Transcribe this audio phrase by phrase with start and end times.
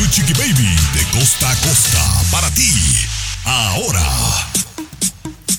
[0.00, 2.00] Tu Chiqui Baby de costa a costa
[2.32, 2.72] para ti.
[3.44, 4.00] Ahora.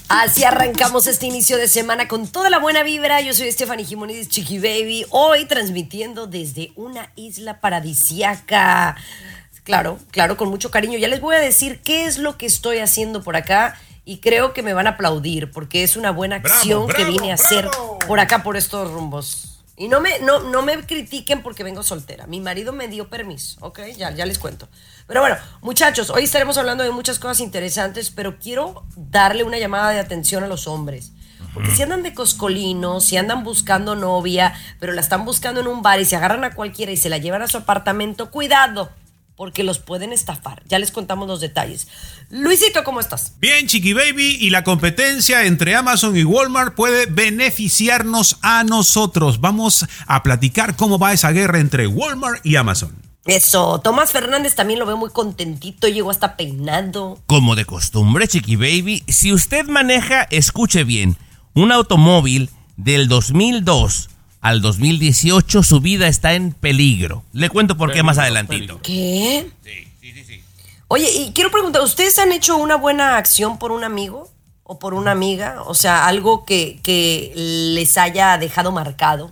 [0.09, 3.22] Así arrancamos este inicio de semana con toda la buena vibra.
[3.22, 8.95] Yo soy Stephanie Jimonidis Chiqui Baby, hoy transmitiendo desde una isla paradisiaca.
[9.64, 10.98] Claro, claro, con mucho cariño.
[10.98, 14.53] Ya les voy a decir qué es lo que estoy haciendo por acá y creo
[14.53, 17.70] que me van a aplaudir porque es una buena acción que bravo, vine a hacer
[18.08, 19.50] por acá, por estos rumbos.
[19.81, 22.27] Y no me, no, no me critiquen porque vengo soltera.
[22.27, 23.79] Mi marido me dio permiso, ¿ok?
[23.97, 24.69] Ya, ya les cuento.
[25.07, 29.89] Pero bueno, muchachos, hoy estaremos hablando de muchas cosas interesantes, pero quiero darle una llamada
[29.89, 31.13] de atención a los hombres.
[31.55, 35.81] Porque si andan de coscolinos, si andan buscando novia, pero la están buscando en un
[35.81, 38.91] bar y se agarran a cualquiera y se la llevan a su apartamento, cuidado,
[39.42, 40.61] porque los pueden estafar.
[40.67, 41.88] Ya les contamos los detalles.
[42.30, 43.34] Luisito, ¿cómo estás?
[43.39, 49.42] Bien, Chiqui Baby, y la competencia entre Amazon y Walmart puede beneficiarnos a nosotros.
[49.42, 52.95] Vamos a platicar cómo va esa guerra entre Walmart y Amazon.
[53.25, 57.20] Eso, Tomás Fernández también lo veo muy contentito, llegó hasta peinado.
[57.26, 61.17] Como de costumbre, Chiqui Baby, si usted maneja, escuche bien,
[61.55, 64.11] un automóvil del 2002
[64.41, 67.23] al 2018, su vida está en peligro.
[67.31, 68.79] Le cuento por qué más adelantito.
[68.81, 69.47] ¿Qué?
[70.87, 74.29] Oye, y quiero preguntar, ¿ustedes han hecho una buena acción por un amigo
[74.63, 75.61] o por una amiga?
[75.65, 79.31] O sea, algo que, que les haya dejado marcado.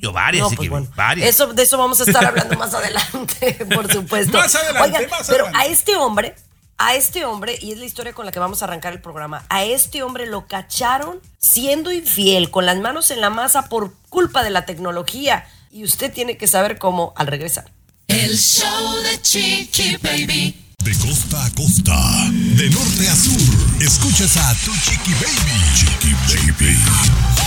[0.00, 1.28] Yo varias, No, Chiqui pues bueno, varias.
[1.28, 4.36] eso, de eso vamos a estar hablando más adelante, por supuesto.
[4.38, 5.68] Más adelante, Oigan, más pero adelante.
[5.68, 6.34] a este hombre,
[6.78, 9.44] a este hombre, y es la historia con la que vamos a arrancar el programa,
[9.48, 14.42] a este hombre lo cacharon siendo infiel, con las manos en la masa por culpa
[14.42, 15.46] de la tecnología.
[15.70, 17.70] Y usted tiene que saber cómo al regresar.
[18.08, 20.62] El show de Chiqui Baby.
[20.78, 21.96] De costa a costa,
[22.30, 25.74] de norte a sur, escuchas a tu Chiqui Baby.
[25.74, 27.46] Chiqui Baby.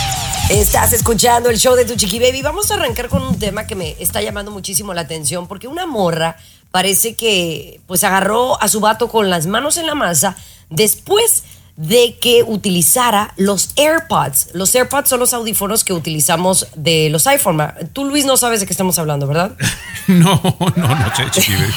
[0.49, 2.41] Estás escuchando el show de tu chiqui baby.
[2.41, 5.85] Vamos a arrancar con un tema que me está llamando muchísimo la atención porque una
[5.85, 6.37] morra
[6.71, 10.35] parece que pues agarró a su vato con las manos en la masa
[10.69, 11.43] después
[11.75, 14.49] de que utilizara los AirPods.
[14.53, 17.61] Los AirPods son los audífonos que utilizamos de los iPhone.
[17.93, 19.55] Tú Luis no sabes de qué estamos hablando, ¿verdad?
[20.07, 21.73] No, no, no Baby.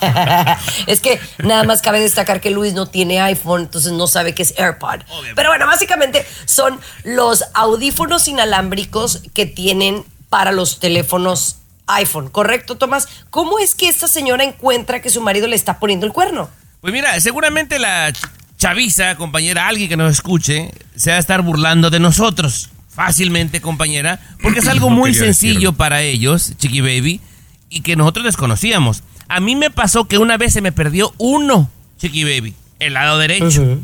[0.86, 4.42] es que nada más cabe destacar que Luis no tiene iPhone, entonces no sabe qué
[4.42, 5.00] es AirPod.
[5.34, 13.08] Pero bueno, básicamente son los audífonos inalámbricos que tienen para los teléfonos iPhone, ¿correcto, Tomás?
[13.30, 16.50] ¿Cómo es que esta señora encuentra que su marido le está poniendo el cuerno?
[16.80, 18.12] Pues mira, seguramente la
[18.58, 22.70] chaviza, compañera, alguien que nos escuche, se va a estar burlando de nosotros.
[22.88, 25.72] Fácilmente, compañera, porque es algo No muy sencillo decirlo.
[25.74, 27.20] para ellos, Chiqui Baby,
[27.68, 29.02] y que nosotros desconocíamos.
[29.28, 33.18] A mí me pasó que una vez se me perdió uno, Chiqui Baby, el lado
[33.18, 33.78] derecho.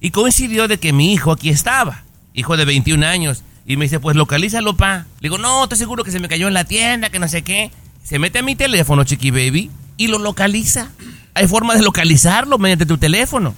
[0.00, 2.04] Y coincidió de que mi hijo aquí estaba,
[2.34, 3.42] hijo de 21 años.
[3.66, 5.06] Y me dice, pues localízalo, pa.
[5.20, 7.42] Le digo, no, estoy seguro que se me cayó en la tienda, que no sé
[7.42, 7.70] qué.
[8.02, 10.90] Se mete a mi teléfono, Chiqui Baby, y lo localiza.
[11.32, 13.54] Hay forma de localizarlo mediante tu teléfono.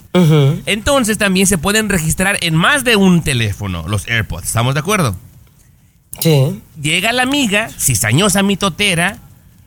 [0.66, 4.46] Entonces también se pueden registrar en más de un teléfono los AirPods.
[4.46, 5.16] ¿Estamos de acuerdo?
[6.20, 6.62] Sí.
[6.80, 9.18] Llega la amiga, cizañosa mitotera,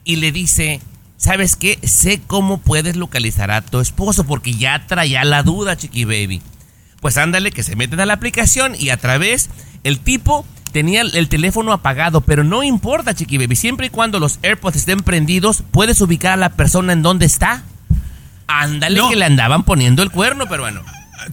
[0.04, 0.80] y le dice,
[1.16, 1.78] ¿sabes qué?
[1.82, 6.42] Sé cómo puedes localizar a tu esposo porque ya traía la duda, chiqui baby.
[7.00, 9.48] Pues ándale, que se meten a la aplicación y a través,
[9.84, 13.56] el tipo tenía el el teléfono apagado, pero no importa, chiqui baby.
[13.56, 17.62] Siempre y cuando los AirPods estén prendidos, puedes ubicar a la persona en donde está.
[18.46, 19.08] Ándale, No.
[19.08, 20.82] que le andaban poniendo el cuerno, pero bueno.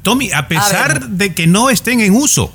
[0.03, 2.51] Tommy, a pesar de que no estén en uso,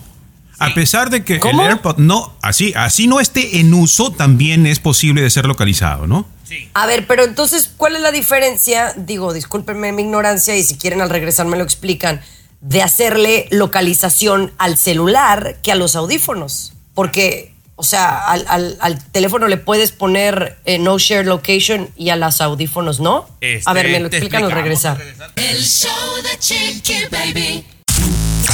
[0.58, 0.74] a Sí.
[0.74, 1.62] pesar de que ¿Cómo?
[1.62, 6.06] el AirPod no, así, así no esté en uso, también es posible de ser localizado,
[6.06, 6.26] ¿no?
[6.74, 8.92] A ver, pero entonces, ¿cuál es la diferencia?
[8.96, 12.20] Digo, discúlpenme mi ignorancia y si quieren al regresar me lo explican,
[12.62, 16.72] de hacerle localización al celular que a los audífonos.
[16.94, 22.10] Porque O sea, al, al- al teléfono le puedes poner eh, no share location y
[22.10, 23.26] a los audífonos no.
[23.40, 25.00] Este, a ver, me lo explican al regresar.
[25.36, 25.90] El show
[26.22, 27.64] de Chiqui Baby.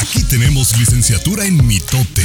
[0.01, 2.25] Aquí tenemos licenciatura en mitote.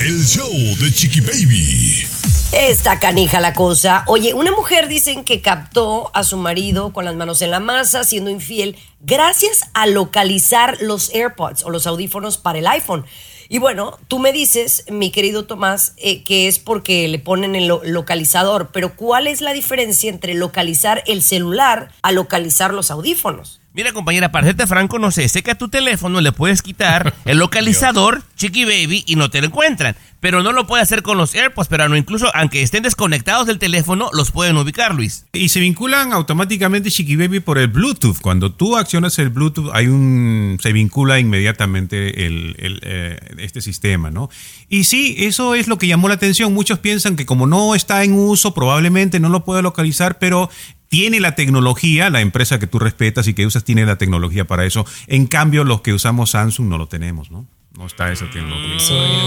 [0.00, 2.06] El show de Chiqui Baby.
[2.52, 4.04] Está canija la cosa.
[4.06, 8.04] Oye, una mujer dicen que captó a su marido con las manos en la masa,
[8.04, 13.04] siendo infiel, gracias a localizar los AirPods o los audífonos para el iPhone.
[13.48, 17.66] Y bueno, tú me dices, mi querido Tomás, eh, que es porque le ponen el
[17.66, 23.60] lo- localizador, pero ¿cuál es la diferencia entre localizar el celular a localizar los audífonos?
[23.76, 27.12] Mira, compañera, para serte franco, no sé, sé que a tu teléfono le puedes quitar
[27.24, 29.96] el localizador, Chiqui Baby, y no te lo encuentran.
[30.20, 33.58] Pero no lo puede hacer con los AirPods, pero no, incluso aunque estén desconectados del
[33.58, 35.26] teléfono, los pueden ubicar, Luis.
[35.32, 38.20] Y se vinculan automáticamente Chiqui Baby por el Bluetooth.
[38.22, 44.10] Cuando tú accionas el Bluetooth, hay un se vincula inmediatamente el, el, eh, este sistema,
[44.10, 44.30] ¿no?
[44.68, 46.54] Y sí, eso es lo que llamó la atención.
[46.54, 50.48] Muchos piensan que como no está en uso, probablemente no lo puede localizar, pero
[50.94, 54.64] tiene la tecnología, la empresa que tú respetas y que usas tiene la tecnología para
[54.64, 54.86] eso.
[55.08, 57.46] En cambio, los que usamos Samsung no lo tenemos, ¿no?
[57.76, 58.76] No está esa tecnología.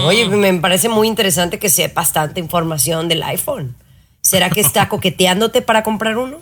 [0.04, 3.76] Oye, me parece muy interesante que sepas tanta información del iPhone.
[4.22, 6.40] ¿Será que está coqueteándote para comprar uno?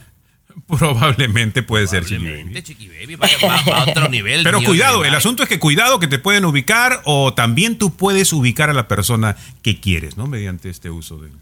[0.68, 2.28] Probablemente puede ser Chiqui Baby.
[2.28, 4.42] Probablemente, Chiqui Baby, va, va- va a otro nivel.
[4.44, 8.32] Pero cuidado, el asunto es que cuidado que te pueden ubicar o también tú puedes
[8.32, 10.26] ubicar a la persona que quieres, ¿no?
[10.26, 11.32] Mediante este uso del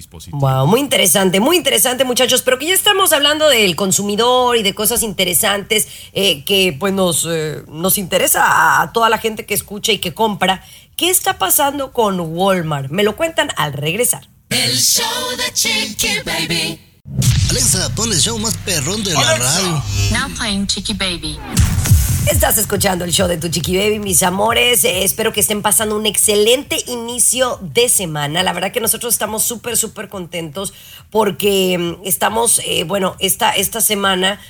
[0.00, 0.40] dispositivo.
[0.40, 4.74] Wow, muy interesante, muy interesante muchachos, pero que ya estamos hablando del consumidor y de
[4.74, 9.92] cosas interesantes eh, que pues nos, eh, nos interesa a, toda la gente que escucha
[9.92, 10.64] y que compra.
[10.96, 12.90] ¿Qué está pasando con Walmart?
[12.90, 14.28] Me lo cuentan al regresar.
[14.50, 15.04] El show
[15.36, 16.80] de Chiqui Baby.
[17.50, 19.82] Alexa, pon el show más perrón de la radio.
[20.12, 21.38] Now playing Chicky Baby.
[22.26, 24.84] Estás escuchando el show de Tu Chiqui Baby, mis amores.
[24.84, 28.42] Eh, espero que estén pasando un excelente inicio de semana.
[28.42, 30.72] La verdad que nosotros estamos súper, súper contentos
[31.10, 34.40] porque mm, estamos, eh, bueno, esta, esta semana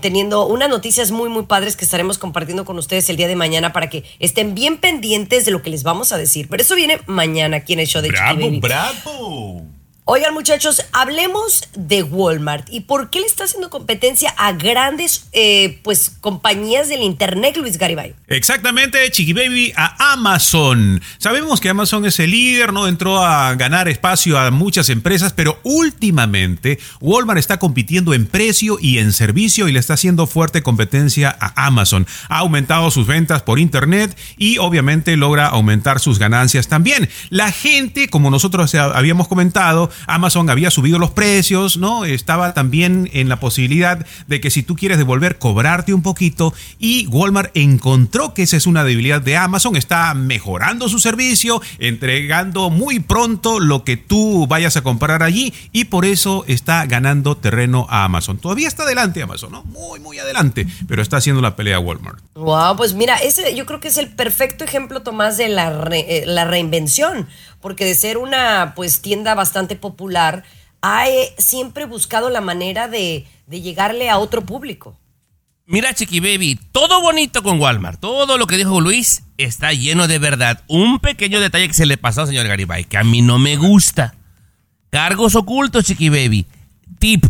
[0.00, 3.72] teniendo unas noticias muy, muy padres que estaremos compartiendo con ustedes el día de mañana
[3.72, 6.48] para que estén bien pendientes de lo que les vamos a decir.
[6.50, 8.58] Pero eso viene mañana aquí en el show de Chiqui Baby.
[8.58, 9.75] bravo.
[10.08, 15.80] Oigan, muchachos, hablemos de Walmart y por qué le está haciendo competencia a grandes eh,
[15.82, 18.14] pues compañías del internet, Luis Garibay.
[18.28, 21.02] Exactamente, Chiqui Baby a Amazon.
[21.18, 25.58] Sabemos que Amazon es el líder, no entró a ganar espacio a muchas empresas, pero
[25.64, 31.36] últimamente Walmart está compitiendo en precio y en servicio y le está haciendo fuerte competencia
[31.40, 32.06] a Amazon.
[32.28, 37.08] Ha aumentado sus ventas por internet y obviamente logra aumentar sus ganancias también.
[37.28, 42.04] La gente, como nosotros habíamos comentado, Amazon había subido los precios, ¿no?
[42.04, 47.06] Estaba también en la posibilidad de que si tú quieres devolver, cobrarte un poquito y
[47.08, 53.00] Walmart encontró que esa es una debilidad de Amazon, está mejorando su servicio, entregando muy
[53.00, 58.04] pronto lo que tú vayas a comprar allí y por eso está ganando terreno a
[58.04, 58.38] Amazon.
[58.38, 59.64] Todavía está adelante Amazon, ¿no?
[59.64, 62.18] Muy, muy adelante, pero está haciendo la pelea Walmart.
[62.34, 66.24] Wow, pues mira, ese yo creo que es el perfecto ejemplo, Tomás, de la, eh,
[66.26, 67.26] la reinvención,
[67.60, 70.44] porque de ser una pues tienda bastante popular,
[70.82, 74.96] ha eh, siempre buscado la manera de, de llegarle a otro público.
[75.68, 77.98] Mira, Chiqui Baby, todo bonito con Walmart.
[77.98, 80.62] Todo lo que dijo Luis está lleno de verdad.
[80.68, 83.56] Un pequeño detalle que se le pasó al señor Garibay, que a mí no me
[83.56, 84.14] gusta.
[84.90, 86.46] Cargos ocultos, Chiqui Baby.
[87.00, 87.26] Tip.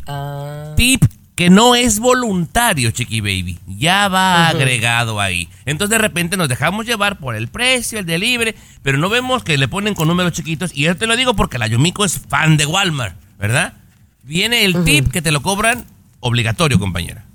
[0.77, 1.05] Tip
[1.37, 3.59] que no es voluntario, Chiqui Baby.
[3.67, 5.49] Ya va agregado ahí.
[5.67, 9.59] Entonces de repente nos dejamos llevar por el precio, el delivery, pero no vemos que
[9.59, 10.73] le ponen con números chiquitos.
[10.75, 13.75] Y yo te lo digo porque la Yumiko es fan de Walmart, ¿verdad?
[14.23, 15.85] Viene el tip que te lo cobran
[16.21, 17.27] obligatorio, compañera.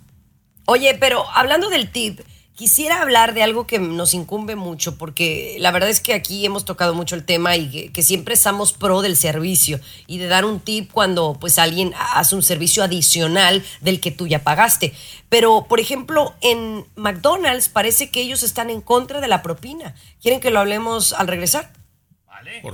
[0.65, 2.21] Oye, pero hablando del tip,
[2.61, 6.63] quisiera hablar de algo que nos incumbe mucho, porque la verdad es que aquí hemos
[6.63, 10.45] tocado mucho el tema y que, que siempre estamos pro del servicio y de dar
[10.45, 14.93] un tip cuando pues alguien hace un servicio adicional del que tú ya pagaste.
[15.27, 19.95] Pero, por ejemplo, en McDonald's parece que ellos están en contra de la propina.
[20.21, 21.73] ¿Quieren que lo hablemos al regresar?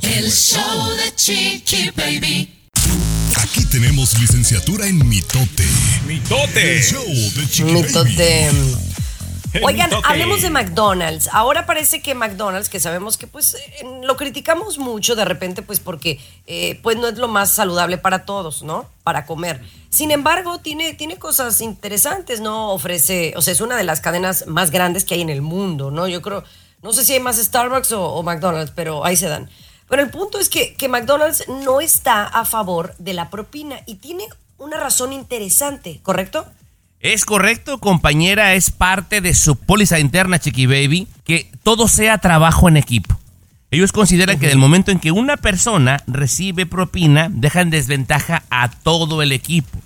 [0.01, 2.53] El show de Chiqui Baby.
[3.38, 5.65] Aquí tenemos licenciatura en mitote.
[6.06, 6.75] Mitote.
[6.75, 8.50] El show de Chiqui Mitote.
[8.51, 8.87] Baby.
[9.64, 11.30] Oigan, hablemos de McDonald's.
[11.32, 15.80] Ahora parece que McDonald's, que sabemos que pues eh, lo criticamos mucho de repente pues
[15.80, 18.90] porque eh, pues no es lo más saludable para todos, ¿no?
[19.04, 19.62] Para comer.
[19.90, 22.72] Sin embargo, tiene, tiene cosas interesantes, ¿no?
[22.72, 25.92] Ofrece, o sea, es una de las cadenas más grandes que hay en el mundo,
[25.92, 26.08] ¿no?
[26.08, 26.44] Yo creo,
[26.82, 29.50] no sé si hay más Starbucks o, o McDonald's, pero ahí se dan.
[29.90, 33.96] Pero el punto es que, que McDonald's no está a favor de la propina y
[33.96, 36.46] tiene una razón interesante, ¿correcto?
[37.00, 42.68] Es correcto, compañera, es parte de su póliza interna, Chiqui Baby, que todo sea trabajo
[42.68, 43.20] en equipo.
[43.70, 48.44] Ellos consideran que en el momento en que una persona recibe propina, deja en desventaja
[48.50, 49.77] a todo el equipo.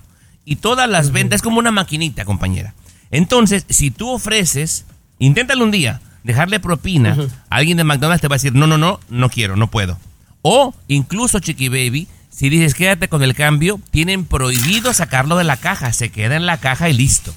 [0.45, 2.73] Y todas las ventas es como una maquinita, compañera.
[3.09, 4.85] Entonces, si tú ofreces,
[5.19, 7.17] inténtalo un día, dejarle propina,
[7.49, 9.97] alguien de McDonald's te va a decir, no, no, no, no quiero, no puedo.
[10.43, 15.57] O incluso, Chiqui Baby, si dices quédate con el cambio, tienen prohibido sacarlo de la
[15.57, 17.33] caja, se queda en la caja y listo.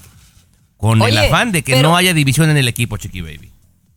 [0.77, 3.51] Con el afán de que pero- no haya división en el equipo, Chiqui Baby.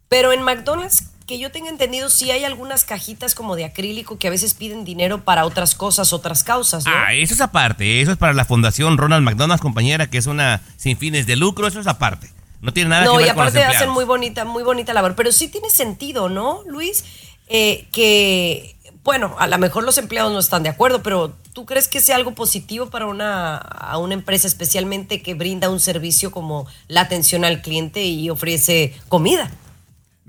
[0.09, 4.29] Pero en McDonald's, que yo tenga entendido, sí hay algunas cajitas como de acrílico que
[4.29, 6.93] a veces piden dinero para otras cosas, otras causas, ¿no?
[6.95, 8.01] Ah, eso es aparte.
[8.01, 11.67] Eso es para la Fundación Ronald McDonald, compañera, que es una sin fines de lucro.
[11.67, 12.31] Eso es aparte.
[12.63, 14.95] No tiene nada no, que y ver con los aparte hacen muy bonita, muy bonita
[14.95, 15.15] labor.
[15.15, 17.05] Pero sí tiene sentido, ¿no, Luis?
[17.49, 18.77] Eh, que,
[19.09, 22.17] bueno, a lo mejor los empleados no están de acuerdo, pero ¿tú crees que sea
[22.17, 27.47] algo positivo para una, a una empresa, especialmente que brinda un servicio como la atención
[27.47, 29.51] al cliente y ofrece comida?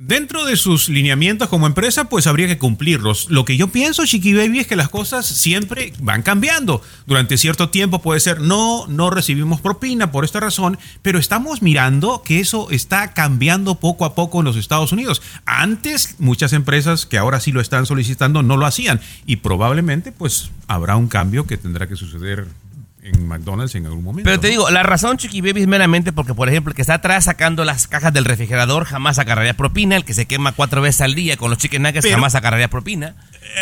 [0.02, 3.30] Dentro de sus lineamientos como empresa, pues habría que cumplirlos.
[3.30, 6.82] Lo que yo pienso, Chiqui Baby, es que las cosas siempre van cambiando.
[7.06, 12.22] Durante cierto tiempo puede ser, no, no recibimos propina por esta razón, pero estamos mirando
[12.24, 15.22] que eso está cambiando poco a poco en los Estados Unidos.
[15.46, 20.50] Antes, muchas empresas que ahora sí lo están solicitando no lo hacían y probablemente pues
[20.68, 22.48] habrá un cambio que tendrá que suceder
[23.14, 24.28] en McDonald's en algún momento.
[24.28, 24.52] Pero te ¿no?
[24.52, 27.66] digo, la razón, Chiqui Baby, es meramente porque, por ejemplo, el que está atrás sacando
[27.66, 29.96] las cajas del refrigerador jamás agarraría propina.
[29.96, 32.68] El que se quema cuatro veces al día con los chicken nuggets Pero- jamás agarraría
[32.70, 33.16] propina.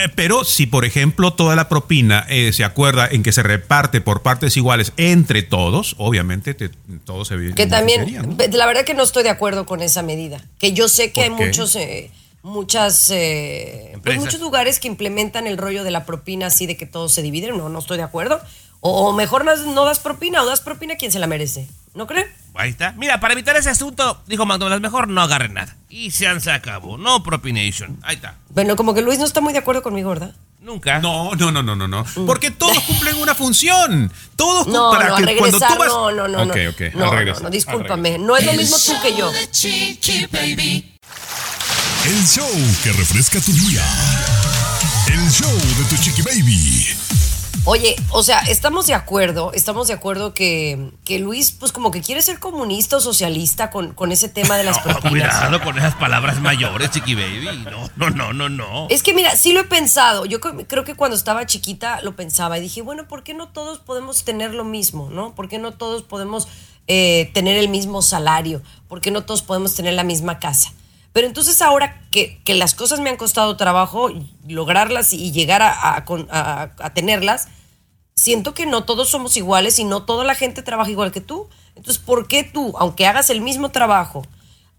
[0.04, 4.02] Eh, pero si, por ejemplo, toda la propina eh, se acuerda en que se reparte
[4.02, 6.70] por partes iguales entre todos, obviamente te-
[7.06, 8.36] todos se Que también, ¿no?
[8.58, 10.42] la verdad que no estoy de acuerdo con esa medida.
[10.60, 12.12] Que yo sé que hay muchos, eh,
[12.44, 16.86] muchas, eh, pues muchos lugares que implementan el rollo de la propina así de que
[16.86, 17.58] todos se dividen.
[17.58, 18.42] No, no estoy de acuerdo.
[18.80, 21.68] O, o mejor no, no das propina o das propina a quien se la merece.
[21.94, 22.28] ¿No creen?
[22.54, 22.92] Ahí está.
[22.94, 25.76] Mira, para evitar ese asunto, dijo McDonald's, mejor no agarren nada.
[25.90, 26.98] Y se se acabó.
[26.98, 28.00] No propination.
[28.04, 28.36] Ahí está.
[28.50, 30.34] Bueno, como que Luis no está muy de acuerdo conmigo, ¿verdad?
[30.60, 31.00] Nunca.
[31.00, 32.06] No, no, no, no, no, no.
[32.26, 34.12] Porque todos cumplen una función.
[34.36, 34.72] Todos Mm.
[34.72, 35.88] No, para no, que cuando tú vas.
[35.88, 36.44] no, no, no.
[36.44, 36.58] Ok,
[36.94, 37.00] no.
[37.00, 38.18] No, no, regresar, no, discúlpame.
[38.18, 39.32] No es lo mismo tú que yo.
[39.32, 40.98] show de Chiqui Baby.
[42.06, 42.50] El show
[42.84, 43.84] que refresca tu día.
[45.08, 46.86] El show de tu chiqui baby.
[47.70, 52.00] Oye, o sea, estamos de acuerdo, estamos de acuerdo que, que Luis, pues como que
[52.02, 55.36] quiere ser comunista o socialista con, con ese tema de las No, propinas.
[55.36, 57.66] cuidado con esas palabras mayores, Chiqui Baby.
[57.70, 58.88] No, no, no, no, no.
[58.90, 60.24] Es que mira, sí lo he pensado.
[60.26, 63.50] Yo cre- creo que cuando estaba chiquita lo pensaba y dije, bueno, ¿por qué no
[63.50, 65.10] todos podemos tener lo mismo?
[65.12, 65.36] ¿No?
[65.36, 66.48] ¿Por qué no todos podemos
[66.88, 68.62] eh, tener el mismo salario?
[68.88, 70.72] ¿Por qué no todos podemos tener la misma casa?
[71.12, 74.10] Pero entonces ahora que, que las cosas me han costado trabajo,
[74.48, 77.50] lograrlas y llegar a, a a- a tenerlas,
[78.18, 81.48] siento que no todos somos iguales y no toda la gente trabaja igual que tú.
[81.76, 84.26] Entonces, ¿por qué tú, aunque hagas el mismo trabajo,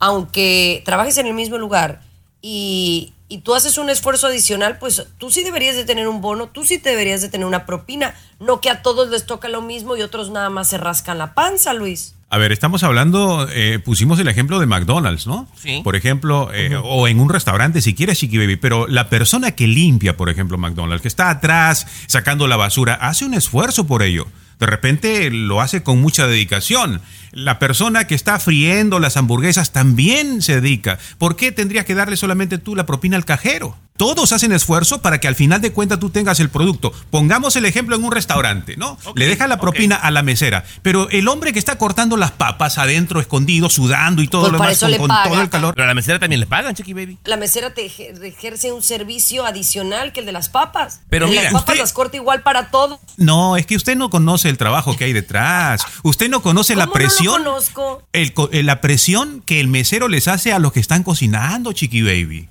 [0.00, 2.02] aunque trabajes en el mismo lugar
[2.42, 6.48] y, y tú haces un esfuerzo adicional, pues tú sí deberías de tener un bono,
[6.48, 9.96] tú sí deberías de tener una propina, no que a todos les toca lo mismo
[9.96, 12.14] y otros nada más se rascan la panza, Luis.
[12.30, 15.48] A ver, estamos hablando, eh, pusimos el ejemplo de McDonald's, ¿no?
[15.56, 15.80] Sí.
[15.82, 19.66] Por ejemplo, eh, o en un restaurante si quieres, Chiqui Baby, pero la persona que
[19.66, 24.26] limpia, por ejemplo, McDonald's, que está atrás sacando la basura, hace un esfuerzo por ello.
[24.58, 27.00] De repente lo hace con mucha dedicación.
[27.32, 30.98] La persona que está friendo las hamburguesas también se dedica.
[31.16, 33.76] ¿Por qué tendrías que darle solamente tú la propina al cajero?
[33.98, 36.92] Todos hacen esfuerzo para que al final de cuentas tú tengas el producto.
[37.10, 38.96] Pongamos el ejemplo en un restaurante, ¿no?
[39.16, 42.78] Le deja la propina a la mesera, pero el hombre que está cortando las papas
[42.78, 45.74] adentro, escondido, sudando y todo Pues lo demás con, todo el calor.
[45.74, 47.18] Pero a la mesera también le pagan, Chiqui Baby.
[47.24, 51.00] La mesera te ejer- ejerce un servicio adicional que el de las papas.
[51.10, 53.00] Pero mira, las papas usted- las corta igual para todos.
[53.16, 55.82] No, es que usted no conoce el trabajo que hay detrás.
[56.04, 57.42] Usted no conoce la ¿Cómo no lo presión.
[57.44, 58.02] conozco?
[58.12, 61.72] el co- eh, la presión que el mesero les hace a los que están cocinando,
[61.72, 62.48] Chiqui Baby.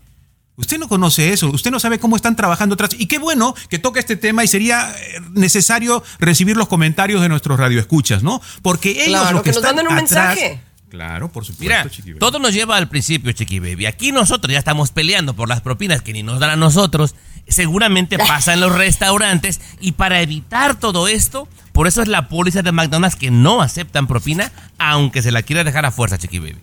[0.57, 2.89] Usted no conoce eso, usted no sabe cómo están trabajando atrás.
[2.97, 7.29] Y qué bueno que toca este tema y sería eh, necesario recibir los comentarios de
[7.29, 8.41] nuestros radioescuchas, ¿no?
[8.63, 10.61] Porque ellos Claro, los que, que nos están manden un atrás- mensaje.
[10.89, 12.19] Claro, por supuesto, Mira, Chiqui Baby.
[12.19, 13.85] todo nos lleva al principio, Chiqui Baby.
[13.85, 17.13] Aquí nosotros ya estamos peleando por las propinas que ni nos dan a nosotros.
[17.47, 19.59] Seguramente pasa en los restaurantes.
[19.81, 24.07] Y para evitar todo esto, por eso es la póliza de McDonald's que no aceptan
[24.07, 26.57] propina, aunque se la quiera dejar a fuerza, Chiqui Baby.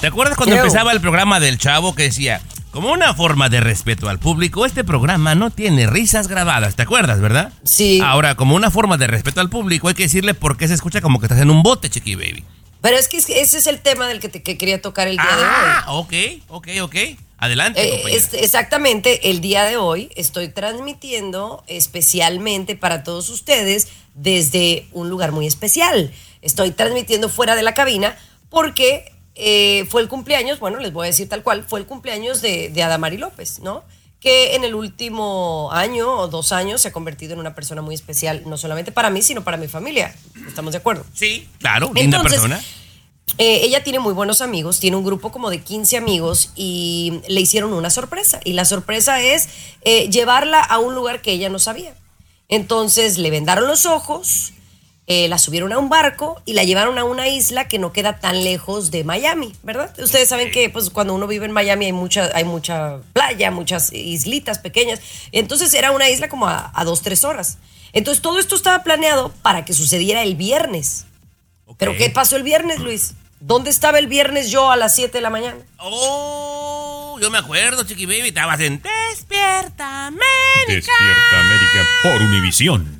[0.00, 2.40] ¿Te acuerdas cuando empezaba el programa del chavo que decía,
[2.70, 7.20] Como una forma de respeto al público, este programa no tiene risas grabadas, ¿te acuerdas,
[7.20, 7.52] verdad?
[7.64, 8.00] Sí.
[8.04, 11.00] Ahora, como una forma de respeto al público, hay que decirle por qué se escucha
[11.00, 12.44] como que estás en un bote, Chiqui Baby.
[12.80, 15.24] Pero es que ese es el tema del que, te, que quería tocar el día
[15.28, 16.42] Ah, de hoy.
[16.44, 16.96] ok, ok, ok.
[17.38, 24.86] Adelante, Eh, este, exactamente, el día de hoy estoy transmitiendo especialmente para todos ustedes desde
[24.92, 26.12] un lugar muy especial.
[26.42, 28.16] Estoy transmitiendo fuera de la cabina
[28.50, 32.42] porque eh, fue el cumpleaños, bueno, les voy a decir tal cual, fue el cumpleaños
[32.42, 33.84] de, de Adamari López, ¿no?
[34.20, 37.94] Que en el último año o dos años se ha convertido en una persona muy
[37.94, 40.14] especial, no solamente para mí, sino para mi familia.
[40.46, 41.04] ¿Estamos de acuerdo?
[41.14, 42.60] Sí, claro, linda Entonces, persona.
[43.36, 47.40] Eh, ella tiene muy buenos amigos, tiene un grupo como de 15 amigos y le
[47.40, 48.40] hicieron una sorpresa.
[48.44, 49.48] Y la sorpresa es
[49.82, 51.94] eh, llevarla a un lugar que ella no sabía.
[52.48, 54.54] Entonces le vendaron los ojos,
[55.10, 58.18] eh, la subieron a un barco y la llevaron a una isla que no queda
[58.20, 59.92] tan lejos de Miami, ¿verdad?
[59.98, 63.90] Ustedes saben que pues, cuando uno vive en Miami hay mucha, hay mucha playa, muchas
[63.90, 65.00] islitas pequeñas.
[65.32, 67.56] Entonces era una isla como a, a dos, tres horas.
[67.94, 71.06] Entonces todo esto estaba planeado para que sucediera el viernes.
[71.78, 73.14] ¿Pero qué pasó el viernes, Luis?
[73.40, 75.56] ¿Dónde estaba el viernes yo a las 7 de la mañana?
[75.78, 80.24] Oh, yo me acuerdo, Chiqui Baby, estabas en Despierta América.
[80.66, 82.97] Despierta América por Univisión.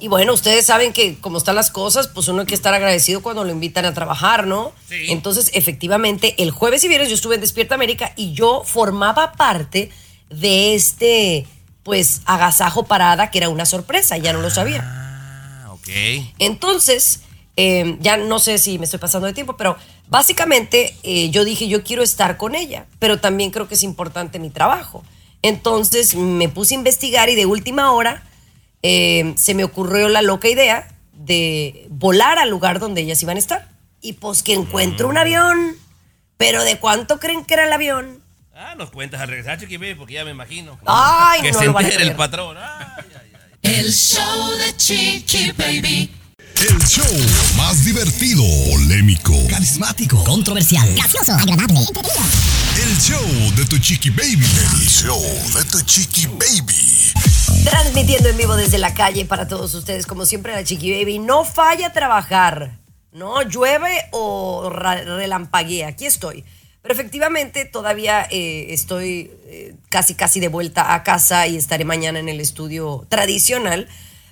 [0.00, 3.22] Y bueno, ustedes saben que como están las cosas, pues uno hay que estar agradecido
[3.22, 4.72] cuando lo invitan a trabajar, ¿no?
[4.88, 5.06] Sí.
[5.08, 9.90] Entonces, efectivamente, el jueves y viernes yo estuve en Despierta América y yo formaba parte
[10.30, 11.46] de este,
[11.82, 14.82] pues, agasajo parada que era una sorpresa, ya no lo sabía.
[14.84, 15.88] Ah, ok.
[16.38, 17.20] Entonces,
[17.56, 19.76] eh, ya no sé si me estoy pasando de tiempo, pero
[20.08, 24.38] básicamente eh, yo dije, yo quiero estar con ella, pero también creo que es importante
[24.38, 25.02] mi trabajo.
[25.42, 28.22] Entonces me puse a investigar y de última hora
[28.82, 33.40] eh, se me ocurrió la loca idea de volar al lugar donde ellas iban a
[33.40, 33.68] estar.
[34.00, 35.76] Y pues que encuentro un avión,
[36.36, 38.22] pero ¿de cuánto creen que era el avión?
[38.54, 40.78] Ah, nos cuentas al regresar, Chiqui Baby, porque ya me imagino.
[40.86, 42.56] Ay, que no se lo entere el patrón.
[42.58, 43.80] Ay, ay, ay.
[43.80, 46.10] El show de Chiqui Baby.
[46.58, 47.04] El show
[47.58, 50.24] más divertido, polémico, Carismático.
[50.24, 50.88] Controversial.
[50.94, 51.34] Gracioso.
[51.34, 51.80] Agradable.
[52.82, 54.46] el show de tu chiqui baby.
[54.72, 55.22] El show
[55.54, 57.12] de tu chiqui baby.
[57.64, 61.18] Transmitiendo en vivo desde la calle para todos ustedes, como siempre, la Chiqui Baby.
[61.18, 62.78] No falla trabajar,
[63.12, 63.42] ¿no?
[63.42, 65.88] Llueve o relampaguea.
[65.88, 66.44] Aquí estoy.
[66.82, 72.18] Pero efectivamente todavía eh, estoy eh, casi, casi de vuelta a casa y estaré mañana
[72.18, 73.88] en el estudio tradicional.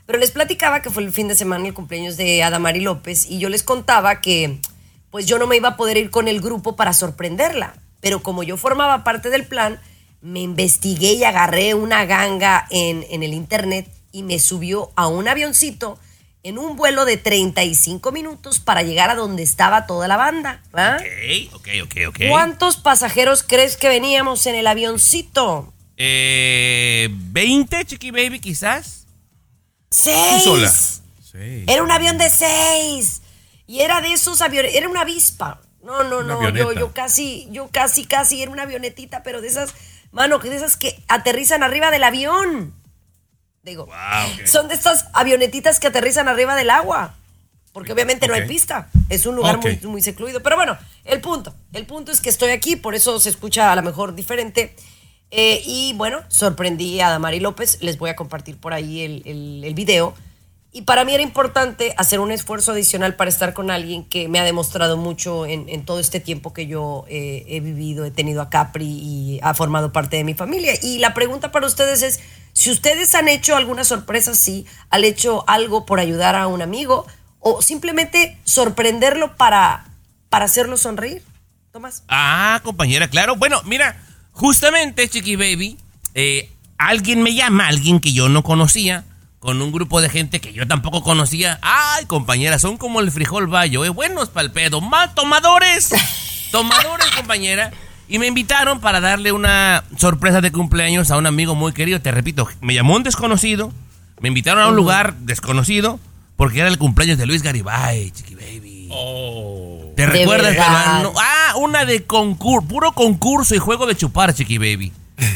[0.07, 3.39] Pero les platicaba que fue el fin de semana el cumpleaños de Adamari López y
[3.39, 4.61] yo les contaba que
[5.11, 7.75] pues yo no me iba a poder ir con el grupo para sorprenderla.
[8.01, 9.81] Pero como yo formaba parte del plan,
[10.25, 15.29] me investigué y agarré una ganga en, en el internet y me subió a un
[15.29, 15.99] avioncito
[16.43, 20.63] en un vuelo de 35 minutos para llegar a donde estaba toda la banda.
[20.75, 20.97] ¿va?
[20.97, 22.19] Ok, ok, ok, ok.
[22.31, 25.75] ¿Cuántos pasajeros crees que veníamos en el avioncito?
[25.99, 29.07] Eh, ¿20, Chiqui Baby, quizás?
[29.91, 30.43] ¡Seis!
[30.43, 30.73] sola.
[31.67, 33.21] Era un avión de seis.
[33.67, 35.61] Y era de esos aviones, era una avispa.
[35.83, 39.49] No, no, Una no, yo, yo casi, yo casi, casi era una avionetita, pero de
[39.49, 39.75] esas,
[40.15, 42.73] mano, que de esas que aterrizan arriba del avión.
[43.63, 43.87] Digo,
[44.47, 47.15] son de estas avionetitas que aterrizan arriba del agua.
[47.73, 48.89] Porque obviamente no hay pista.
[49.09, 50.41] Es un lugar muy, muy secluido.
[50.43, 51.53] Pero bueno, el punto.
[51.73, 54.77] El punto es que estoy aquí, por eso se escucha a lo mejor diferente.
[55.33, 57.79] Eh, y bueno, sorprendí a Damari López.
[57.81, 60.15] Les voy a compartir por ahí el, el- el video.
[60.77, 64.41] Y para mí era importante hacer un esfuerzo adicional para estar con alguien que me
[64.41, 68.43] ha demostrado mucho en, en todo este tiempo que yo eh, he vivido, he tenido
[68.43, 70.73] a Capri y ha formado parte de mi familia.
[70.83, 72.19] Y la pregunta para ustedes es,
[72.55, 77.07] si ustedes han hecho alguna sorpresa así, han hecho algo por ayudar a un amigo
[77.39, 79.87] o simplemente sorprenderlo para,
[80.29, 81.23] para hacerlo sonreír.
[81.71, 82.03] Tomás.
[82.09, 83.37] Ah, compañera, claro.
[83.37, 85.79] Bueno, mira, justamente, Chiqui Baby,
[86.17, 89.05] eh, alguien me llama, alguien que yo no conocía,
[89.45, 91.59] con un grupo de gente que yo tampoco conocía.
[91.61, 93.91] Ay, compañera, son como el frijol bayo, ¿eh?
[93.91, 95.91] Buenos pa'l pedo, mal tomadores.
[96.51, 97.71] Tomadores, compañera.
[98.09, 102.01] Y me invitaron para darle una sorpresa de cumpleaños a un amigo muy querido.
[102.01, 103.71] Te repito, me llamó un desconocido,
[104.19, 106.01] me invitaron a un lugar desconocido,
[106.37, 108.89] porque era el cumpleaños de Luis Garibay, Chiqui Baby.
[109.95, 110.57] ¿Te De recuerdas?
[110.59, 114.91] Ah, una de concurso, puro concurso y juego de chupar, Chiqui Baby.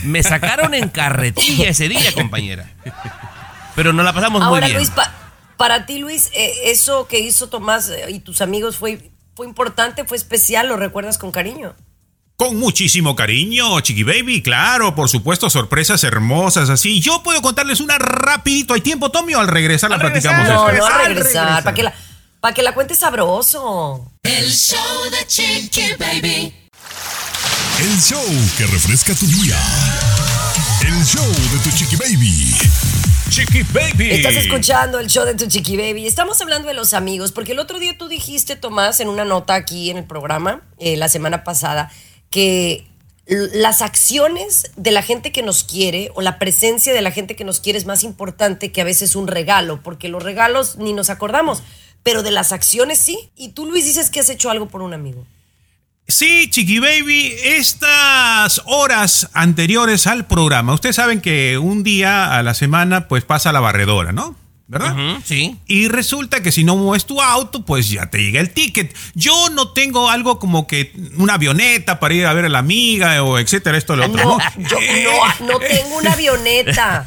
[0.05, 2.71] Me sacaron en carretilla ese día, compañera.
[3.79, 4.77] Pero nos la pasamos muy Ahora, bien.
[4.79, 5.15] Luis, pa-
[5.57, 10.05] para ti, Luis, eh, eso que hizo Tomás eh, y tus amigos fue, fue importante,
[10.05, 11.77] fue especial, lo recuerdas con cariño.
[12.37, 16.99] Con muchísimo cariño, Chiqui Baby, claro, por supuesto, sorpresas hermosas así.
[17.01, 18.75] Yo puedo contarles una rapidito.
[18.75, 20.41] ¿Hay tiempo, Tommy, o al regresar la Al platicamos?
[20.41, 20.59] regresar.
[20.59, 20.79] No, después?
[20.81, 21.95] no a Al regresar, para que la,
[22.41, 24.11] para que la cuente sabroso.
[24.25, 26.53] El show de Chiqui Baby.
[27.79, 28.25] El El show
[28.57, 29.57] que refresca tu día.
[30.83, 32.55] El show de tu chiqui baby.
[33.31, 34.11] Chiqui Baby.
[34.11, 36.07] Estás escuchando el show de tu chiqui baby.
[36.07, 39.55] Estamos hablando de los amigos, porque el otro día tú dijiste, Tomás, en una nota
[39.55, 41.93] aquí en el programa, eh, la semana pasada,
[42.31, 42.87] que
[43.27, 47.45] las acciones de la gente que nos quiere o la presencia de la gente que
[47.45, 51.11] nos quiere es más importante que a veces un regalo, porque los regalos ni nos
[51.11, 51.63] acordamos,
[52.03, 53.31] pero de las acciones sí.
[53.37, 55.27] Y tú, Luis, dices que has hecho algo por un amigo.
[56.11, 62.55] Sí, Chiqui Baby, estas horas anteriores al programa, ustedes saben que un día a la
[62.55, 64.35] semana pues pasa la barredora, ¿no?
[64.69, 64.95] ¿Verdad?
[65.25, 65.57] Sí.
[65.67, 68.95] Y resulta que si no mueves tu auto, pues ya te llega el ticket.
[69.15, 73.23] Yo no tengo algo como que una avioneta para ir a ver a la amiga
[73.23, 74.69] o etcétera, esto, lo otro, No, ¿no?
[74.69, 74.79] yo
[75.41, 77.07] no, no tengo una avioneta.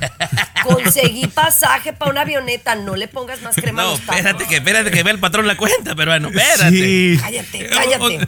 [0.64, 2.74] Conseguí pasaje para una avioneta.
[2.76, 4.16] No le pongas más crema a No, los tacos.
[4.18, 6.70] espérate que, espérate que ve el patrón la cuenta, pero bueno, espérate.
[6.72, 7.18] Sí.
[7.22, 8.18] Cállate, cállate.
[8.18, 8.26] O, o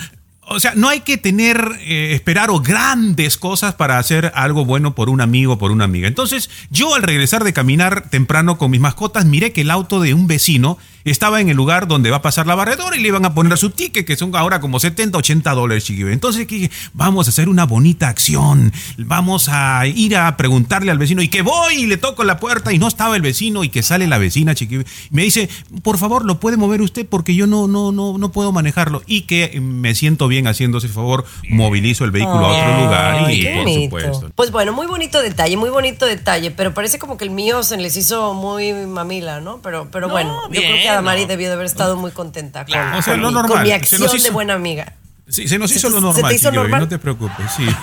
[0.59, 5.09] sea, no hay que tener, eh, esperar o grandes cosas para hacer algo bueno por
[5.09, 6.07] un amigo o por una amiga.
[6.07, 10.13] Entonces, yo al regresar de caminar temprano con mis mascotas, miré que el auto de
[10.13, 13.25] un vecino estaba en el lugar donde va a pasar la barredora y le iban
[13.25, 16.03] a poner su ticket, que son ahora como 70, 80 dólares, chiqui.
[16.03, 18.71] Entonces dije, vamos a hacer una bonita acción.
[18.97, 22.73] Vamos a ir a preguntarle al vecino y que voy y le toco la puerta
[22.73, 24.83] y no estaba el vecino y que sale la vecina, chiqui.
[25.11, 25.49] Me dice,
[25.81, 27.05] por favor, ¿lo puede mover usted?
[27.07, 29.01] Porque yo no, no, no, no puedo manejarlo.
[29.05, 33.41] Y que me siento bien haciendo ese favor, movilizo el vehículo a otro lugar y
[33.41, 33.81] qué por bonito.
[33.83, 34.31] supuesto.
[34.35, 37.77] Pues bueno, muy bonito detalle, muy bonito detalle, pero parece como que el mío se
[37.77, 39.59] les hizo muy mamila, ¿no?
[39.61, 41.27] Pero, pero No, bueno, yo creo que Adamari no.
[41.27, 42.97] debió de haber estado muy contenta con, Claro.
[42.97, 44.93] O sea, con lo mi, normal, con mi se acción de buena amiga.
[45.27, 46.81] Sí, se nos hizo lo ¿Se te normal, hizo normal?
[46.81, 47.65] no te preocupes, sí.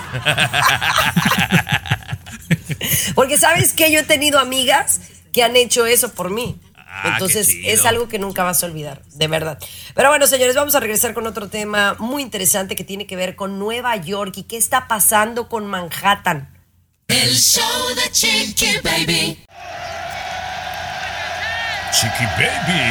[3.15, 6.59] Porque sabes que yo he tenido amigas que han hecho eso por mí.
[6.93, 9.57] Ah, Entonces es algo que nunca vas a olvidar, de verdad.
[9.95, 13.35] Pero bueno, señores, vamos a regresar con otro tema muy interesante que tiene que ver
[13.37, 16.49] con Nueva York y qué está pasando con Manhattan.
[17.07, 17.63] El show
[17.95, 19.39] de Chiqui Baby.
[21.91, 22.81] Chiqui Baby.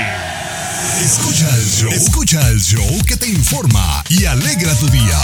[1.03, 1.91] Escucha el show.
[1.91, 5.19] Escucha el show que te informa y alegra tu día.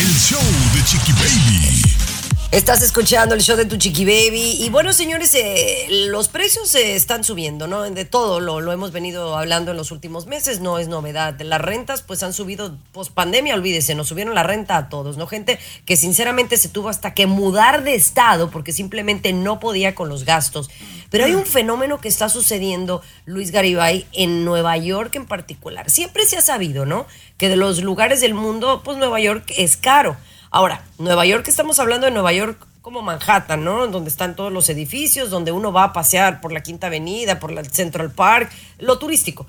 [0.00, 0.42] El show
[0.74, 2.07] de Chiqui Baby.
[2.50, 4.56] Estás escuchando el show de tu chiqui baby.
[4.64, 7.82] Y bueno, señores, eh, los precios se están subiendo, ¿no?
[7.82, 11.38] De todo lo, lo hemos venido hablando en los últimos meses, no es novedad.
[11.42, 15.26] Las rentas, pues han subido post pandemia, olvídese, nos subieron la renta a todos, ¿no?
[15.26, 20.08] Gente que sinceramente se tuvo hasta que mudar de estado porque simplemente no podía con
[20.08, 20.70] los gastos.
[21.10, 25.90] Pero hay un fenómeno que está sucediendo, Luis Garibay, en Nueva York en particular.
[25.90, 27.06] Siempre se ha sabido, ¿no?
[27.36, 30.16] Que de los lugares del mundo, pues Nueva York es caro.
[30.50, 33.86] Ahora, Nueva York, estamos hablando de Nueva York como Manhattan, ¿no?
[33.88, 37.52] Donde están todos los edificios, donde uno va a pasear por la Quinta Avenida, por
[37.52, 39.46] la Central Park, lo turístico.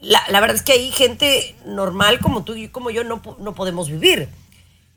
[0.00, 3.54] La, la verdad es que ahí gente normal como tú y como yo no, no
[3.54, 4.28] podemos vivir.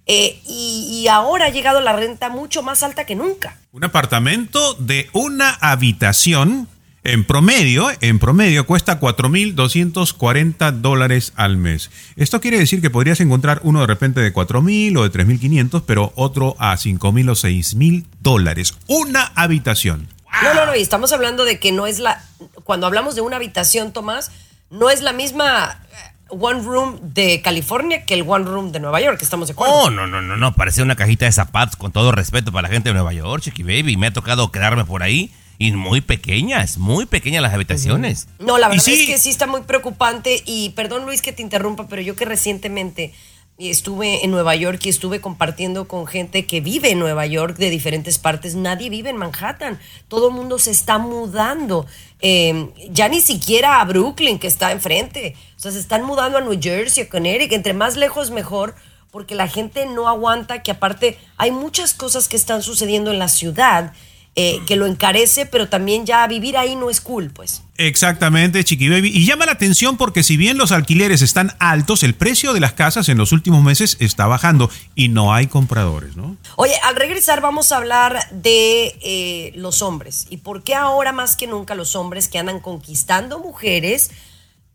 [0.08, 3.58] Eh, y, y ahora ha llegado la renta mucho más alta que nunca.
[3.72, 6.68] Un apartamento de una habitación
[7.04, 11.90] en promedio, en promedio cuesta 4.240 dólares al mes.
[12.16, 16.14] Esto quiere decir que podrías encontrar uno de repente de 4.000 o de 3.500, pero
[16.16, 18.76] otro a 5.000 o 6.000 dólares.
[18.88, 20.08] Una habitación.
[20.44, 22.24] No, no, no, y estamos hablando de que no es la.
[22.64, 24.32] Cuando hablamos de una habitación, Tomás,
[24.70, 29.02] no es la misma eh, One Room de California que el One Room de Nueva
[29.02, 29.74] York, estamos de acuerdo.
[29.74, 32.74] Oh, no, no, no, no, parece una cajita de zapatos con todo respeto para la
[32.74, 33.98] gente de Nueva York, Chiqui Baby.
[33.98, 35.32] Me ha tocado quedarme por ahí
[35.68, 38.28] y muy pequeñas, muy pequeñas las habitaciones.
[38.40, 41.42] No, la verdad sí- es que sí está muy preocupante y perdón Luis que te
[41.44, 43.14] interrumpa, pero yo que recientemente
[43.60, 47.70] estuve en Nueva York y estuve compartiendo con gente que vive en Nueva York de
[47.70, 51.86] diferentes partes, nadie vive en Manhattan, todo el mundo se está mudando,
[52.24, 56.42] Eh, ya ni siquiera a Brooklyn que está enfrente, o sea, se están mudando a
[56.42, 58.76] New Jersey, a Connecticut, entre más lejos mejor,
[59.12, 63.28] porque la gente no aguanta, que aparte hay muchas cosas que están sucediendo en la
[63.28, 63.94] ciudad.
[64.36, 67.64] Eh, que lo encarece, pero también ya vivir ahí no es cool, pues.
[67.76, 69.12] Exactamente, Chiqui Baby.
[69.14, 72.72] Y llama la atención porque si bien los alquileres están altos, el precio de las
[72.72, 76.38] casas en los últimos meses está bajando y no hay compradores, ¿no?
[76.56, 81.36] Oye, al regresar vamos a hablar de eh, los hombres y por qué ahora más
[81.36, 84.12] que nunca los hombres que andan conquistando mujeres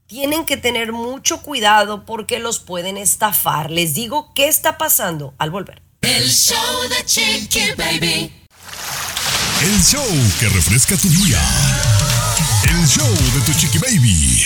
[0.06, 3.70] tienen que tener mucho cuidado porque los pueden estafar.
[3.70, 5.80] Les digo qué está pasando al volver.
[6.02, 8.32] El show de Chiqui Baby.
[9.62, 10.04] El show
[10.38, 11.40] que refresca tu día.
[12.68, 14.42] El show de tu chiqui baby.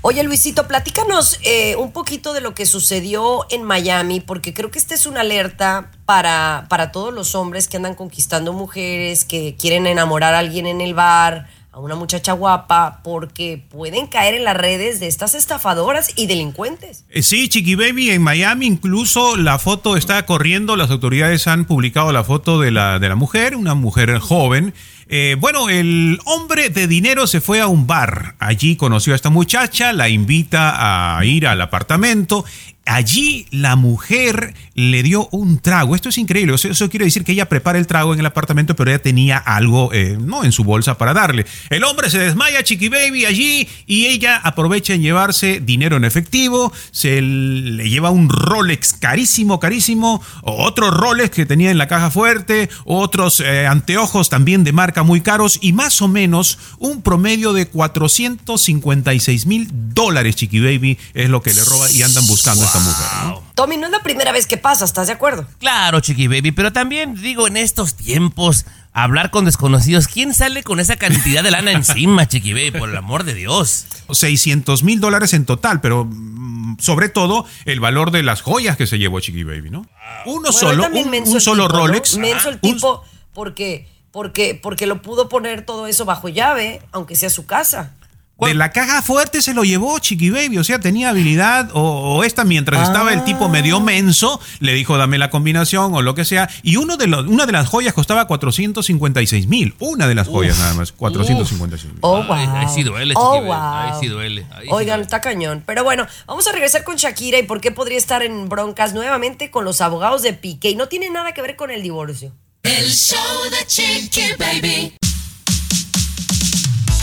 [0.00, 4.80] Oye, Luisito, platícanos eh, un poquito de lo que sucedió en Miami, porque creo que
[4.80, 9.86] esta es una alerta para, para todos los hombres que andan conquistando mujeres, que quieren
[9.86, 14.56] enamorar a alguien en el bar, a una muchacha guapa porque pueden caer en las
[14.56, 17.04] redes de estas estafadoras y delincuentes.
[17.10, 22.12] Eh, Sí, Chiqui Baby, en Miami incluso la foto está corriendo, las autoridades han publicado
[22.12, 24.72] la foto de la, de la mujer, una mujer joven.
[25.08, 29.30] Eh, bueno, el hombre de dinero se fue a un bar, allí conoció a esta
[29.30, 32.44] muchacha, la invita a ir al apartamento.
[32.86, 35.94] Allí la mujer le dio un trago.
[35.94, 36.52] Esto es increíble.
[36.52, 39.00] O sea, eso quiere decir que ella prepara el trago en el apartamento, pero ella
[39.00, 41.46] tenía algo eh, no en su bolsa para darle.
[41.70, 46.72] El hombre se desmaya, Chiqui Baby, allí y ella aprovecha en llevarse dinero en efectivo.
[46.90, 50.22] Se le lleva un Rolex carísimo, carísimo.
[50.42, 52.68] Otro Rolex que tenía en la caja fuerte.
[52.84, 55.58] Otros eh, anteojos también de marca muy caros.
[55.62, 61.54] Y más o menos un promedio de 456 mil dólares, Chiqui Baby, es lo que
[61.54, 63.28] le roba y andan buscando esta mujer.
[63.28, 63.42] ¿no?
[63.54, 65.46] Tommy, no es la primera vez que pasa, ¿estás de acuerdo?
[65.58, 70.80] Claro, Chiqui Baby, pero también digo, en estos tiempos, hablar con desconocidos, ¿quién sale con
[70.80, 72.72] esa cantidad de lana encima, Chiqui Baby?
[72.72, 73.86] Por el amor de Dios.
[74.10, 78.86] 600 mil dólares en total, pero mm, sobre todo el valor de las joyas que
[78.86, 79.86] se llevó Chiqui Baby, ¿no?
[80.26, 81.86] Uno Bueno, solo, un, un solo tipo, ¿no?
[81.86, 82.16] Rolex.
[82.18, 87.16] Menso el un- tipo porque, porque, porque lo pudo poner todo eso bajo llave, aunque
[87.16, 87.92] sea su casa.
[88.38, 91.80] De la caja fuerte se lo llevó Chiqui Baby, o sea, tenía habilidad, o,
[92.16, 96.14] o esta mientras estaba el tipo medio menso, le dijo dame la combinación o lo
[96.14, 100.14] que sea, y uno de los, una de las joyas costaba 456 mil, una de
[100.14, 101.98] las joyas nada más, 456 mil.
[102.02, 102.32] Oh, wow.
[102.34, 104.00] Ahí sí duele, Oh, Chiqui Baby, ahí wow.
[104.00, 105.02] sí duele, ahí sí Oigan, duele.
[105.04, 105.62] está cañón.
[105.64, 109.50] Pero bueno, vamos a regresar con Shakira y por qué podría estar en broncas nuevamente
[109.50, 110.70] con los abogados de Piqué.
[110.70, 112.32] Y no tiene nada que ver con el divorcio.
[112.62, 113.18] El show
[113.50, 114.94] de Chiqui Baby.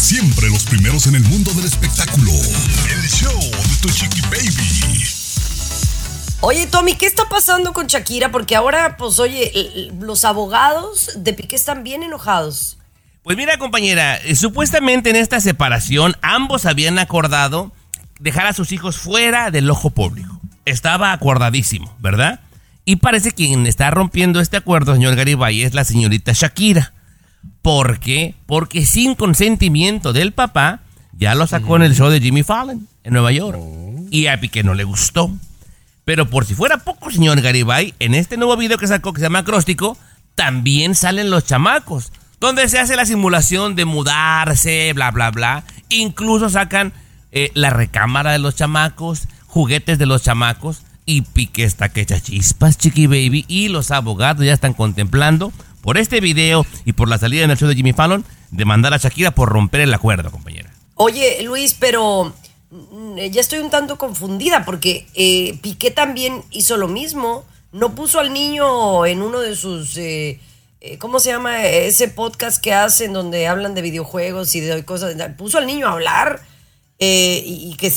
[0.02, 2.32] Siempre los primeros en el mundo del espectáculo.
[2.32, 5.06] El show de tu chiqui baby.
[6.40, 8.32] Oye, Tommy, ¿qué está pasando con Shakira?
[8.32, 12.80] Porque ahora, pues, oye, los abogados de Piqué están bien enojados.
[13.22, 17.72] Pues mira, compañera, eh, supuestamente en esta separación ambos habían acordado
[18.20, 20.42] dejar a sus hijos fuera del ojo público.
[20.66, 22.40] Estaba acordadísimo, ¿verdad?
[22.86, 26.92] Y parece que quien está rompiendo este acuerdo, señor Garibay, es la señorita Shakira.
[27.62, 28.36] ¿Por qué?
[28.45, 30.82] Porque sin consentimiento del papá,
[31.17, 33.60] ya lo sacó en el show de Jimmy Fallon en Nueva York.
[34.10, 35.32] Y a Piqué no le gustó.
[36.06, 39.26] Pero por si fuera poco, señor Garibay, en este nuevo video que sacó que se
[39.26, 39.97] llama Acróstico,
[40.36, 45.63] también salen los chamacos, donde se hace la simulación de mudarse, bla, bla, bla.
[45.89, 46.93] Incluso sacan
[47.32, 52.19] eh, la recámara de los chamacos, juguetes de los chamacos, y Piqué está que echa
[52.19, 57.17] chispas, chiqui baby, y los abogados ya están contemplando, por este video y por la
[57.17, 60.72] salida en el show de Jimmy Fallon, demandar a Shakira por romper el acuerdo, compañera.
[60.96, 62.34] Oye, Luis, pero
[62.70, 67.46] mm, ya estoy un tanto confundida porque eh, Piqué también hizo lo mismo.
[67.72, 70.39] No puso al niño en uno de sus, eh,
[70.82, 71.65] eh, ¿cómo se llama?
[71.65, 75.15] Ese podcast que hacen donde hablan de videojuegos y de cosas.
[75.38, 76.41] Puso al niño a hablar
[77.04, 77.91] eh, y, que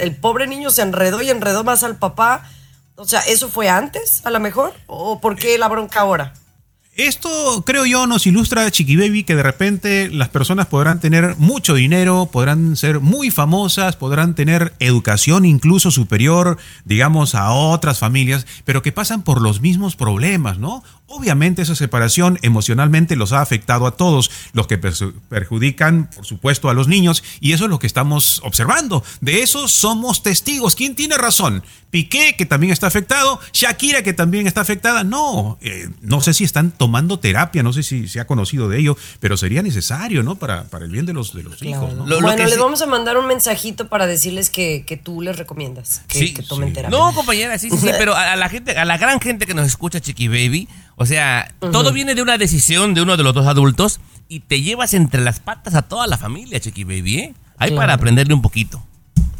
[0.00, 2.48] el pobre niño se enredó y enredó más al papá.
[2.96, 4.72] O sea, ¿eso fue antes, a lo mejor?
[4.86, 6.32] ¿O por qué la bronca ahora?
[6.96, 11.74] Esto, creo yo, nos ilustra, Chiqui Baby, que de repente las personas podrán tener mucho
[11.74, 18.82] dinero, podrán ser muy famosas, podrán tener educación incluso superior, digamos, a otras familias, pero
[18.82, 20.82] que pasan por los mismos problemas, ¿no?
[21.06, 26.74] Obviamente esa separación emocionalmente los ha afectado a todos, los que perjudican, por supuesto, a
[26.74, 29.02] los niños, y eso es lo que estamos observando.
[29.20, 30.76] De eso somos testigos.
[30.76, 31.64] ¿Quién tiene razón?
[31.90, 35.02] Piqué, que también está afectado, Shakira, que también está afectada.
[35.02, 36.89] No, eh, no sé si están tomando
[37.20, 40.34] terapia, no sé si se ha conocido de ello, pero sería necesario, ¿no?
[40.36, 42.06] Para, para el bien de los, de los hijos, ¿no?
[42.06, 45.22] Lo- lo bueno, les sí- vamos a mandar un mensajito para decirles que, que tú
[45.22, 46.74] les recomiendas que, Sí, que tomen sí.
[46.74, 46.98] terapia.
[46.98, 49.54] No, compañera, sí, sí, sí, pero a, a la gente, a la gran gente que
[49.54, 53.34] nos escucha, Chiqui Baby, o sea, todo viene de una decisión de uno de los
[53.34, 57.34] dos adultos y te llevas entre las patas a toda la familia, Chiqui Baby, ¿eh?
[57.58, 57.76] Hay Claro.
[57.76, 58.82] para aprenderle un poquito.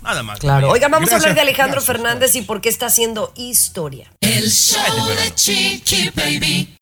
[0.02, 0.38] Nada más.
[0.38, 0.68] Claro.
[0.68, 0.72] compañera.
[0.72, 4.10] Oigan, vamos a hablar de Alejandro Fernández y por qué está haciendo historia.
[4.20, 6.76] El show de Chiqui Baby.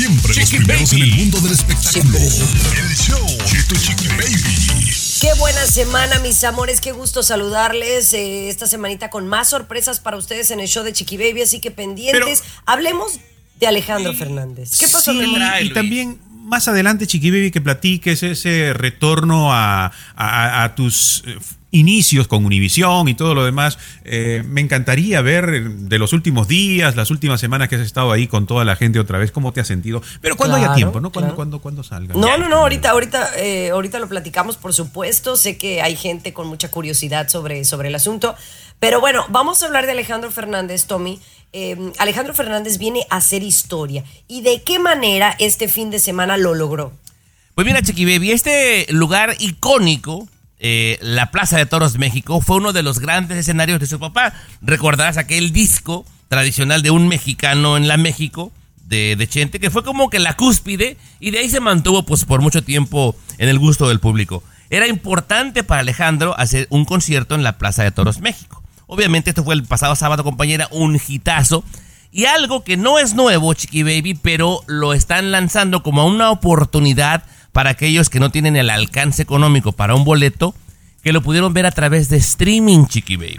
[0.00, 1.02] Siempre los Chiqui primeros Baby.
[1.02, 2.16] en el mundo del espectáculo.
[2.18, 4.90] El show de tu chiqui baby.
[5.20, 6.80] Qué buena semana, mis amores.
[6.80, 10.94] Qué gusto saludarles eh, esta semanita con más sorpresas para ustedes en el show de
[10.94, 11.42] Chiqui Baby.
[11.42, 12.42] Así que pendientes.
[12.64, 13.20] Hablemos
[13.58, 14.78] de Alejandro Fernández.
[14.78, 19.92] ¿Qué pasó, Sí, trae, y también más adelante, Chiqui Baby, que platiques ese retorno a,
[20.16, 21.36] a- a tus eh,
[21.70, 23.78] inicios con Univisión y todo lo demás.
[24.04, 28.26] Eh, me encantaría ver de los últimos días, las últimas semanas que has estado ahí
[28.26, 30.02] con toda la gente otra vez, cómo te has sentido.
[30.20, 31.10] Pero cuando haya tiempo, ¿no?
[31.10, 31.36] Cuando, claro.
[31.36, 32.14] cuando, cuando salga.
[32.14, 35.36] No, no, no, ahorita, ahorita, eh, ahorita lo platicamos, por supuesto.
[35.36, 38.34] Sé que hay gente con mucha curiosidad sobre, sobre el asunto.
[38.78, 41.20] Pero bueno, vamos a hablar de Alejandro Fernández, Tommy.
[41.52, 44.04] Eh, Alejandro Fernández viene a hacer historia.
[44.26, 46.92] ¿Y de qué manera este fin de semana lo logró?
[47.54, 50.26] Pues mira, Chiqui Baby, este lugar icónico,
[50.60, 54.34] eh, la Plaza de Toros México, fue uno de los grandes escenarios de su papá.
[54.62, 58.52] Recordarás aquel disco tradicional de un mexicano en la México,
[58.84, 62.24] de, de Chente, que fue como que la cúspide y de ahí se mantuvo pues
[62.24, 64.42] por mucho tiempo en el gusto del público.
[64.68, 68.62] Era importante para Alejandro hacer un concierto en la Plaza de Toros México.
[68.86, 71.64] Obviamente esto fue el pasado sábado, compañera, un hitazo.
[72.12, 77.22] Y algo que no es nuevo, Chiqui Baby, pero lo están lanzando como una oportunidad
[77.52, 80.54] para aquellos que no tienen el alcance económico para un boleto,
[81.02, 83.38] que lo pudieron ver a través de streaming, Chiqui Baby.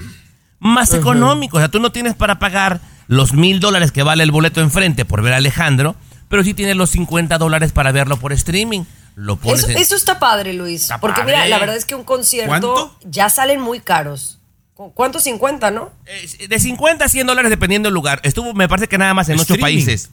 [0.59, 4.31] Más económico, o sea, tú no tienes para pagar los mil dólares que vale el
[4.31, 5.95] boleto enfrente por ver a Alejandro,
[6.29, 8.83] pero sí tienes los 50 dólares para verlo por streaming.
[9.15, 10.83] Lo pones Eso, en- eso está padre, Luis.
[10.83, 11.33] Está porque padre.
[11.35, 12.97] mira, la verdad es que un concierto ¿Cuánto?
[13.03, 14.39] ya salen muy caros.
[14.73, 15.19] ¿Cu- ¿Cuánto?
[15.19, 15.91] 50, ¿no?
[16.05, 18.21] Eh, de 50 a 100 dólares dependiendo del lugar.
[18.23, 20.09] Estuvo, me parece que nada más en ocho países.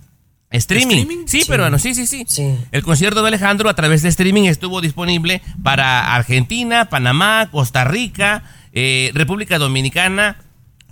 [0.50, 0.96] Streaming.
[0.98, 1.26] ¿Streaming?
[1.26, 1.46] Sí, Sí.
[1.48, 2.54] pero bueno, sí, sí, sí, Sí.
[2.72, 8.44] El concierto de Alejandro a través de streaming estuvo disponible para Argentina, Panamá, Costa Rica,
[8.72, 10.38] eh, República Dominicana,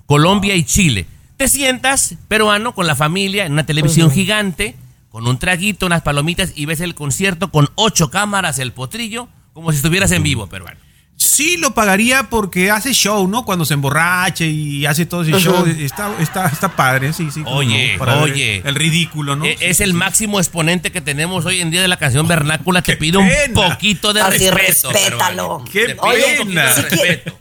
[0.04, 1.06] Colombia y Chile.
[1.36, 4.74] Te sientas, peruano, con la familia, en una televisión gigante,
[5.10, 9.70] con un traguito, unas palomitas y ves el concierto con ocho cámaras, el potrillo, como
[9.72, 10.78] si estuvieras en vivo, peruano.
[11.18, 13.44] Sí, lo pagaría porque hace show, ¿no?
[13.44, 15.64] Cuando se emborrache y hace todo ese show.
[15.66, 17.42] Está, está, está padre, sí, sí.
[17.46, 18.62] Oye, no, para ver oye.
[18.64, 19.44] El ridículo, ¿no?
[19.46, 19.96] E- Es sí, el sí.
[19.96, 22.82] máximo exponente que tenemos hoy en día de la canción vernácula.
[22.82, 24.92] Te ¡Qué pido un poquito de Así, respeto.
[24.92, 25.64] respétalo.
[25.72, 27.38] ¡Qué Te un poquito de Si quiere- respeto.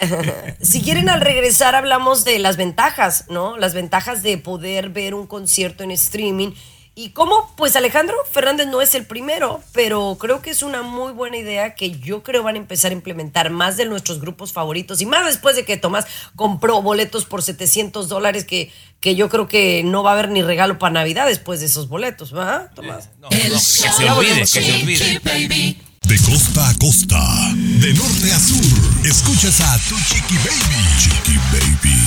[0.62, 3.56] Si quieren al regresar hablamos de las ventajas, ¿no?
[3.58, 6.52] Las ventajas de poder ver un concierto en streaming.
[7.00, 11.12] Y cómo, pues Alejandro Fernández no es el primero, pero creo que es una muy
[11.12, 15.00] buena idea que yo creo van a empezar a implementar más de nuestros grupos favoritos
[15.00, 19.46] y más después de que Tomás compró boletos por 700 dólares que, que yo creo
[19.46, 23.10] que no va a haber ni regalo para Navidad después de esos boletos, ¿verdad, Tomás?
[23.20, 25.76] No, no, que se olvide, que se olvide.
[26.02, 27.22] De costa a costa,
[27.54, 30.98] de norte a sur, escuchas a tu chiqui baby.
[30.98, 31.97] Chiqui baby.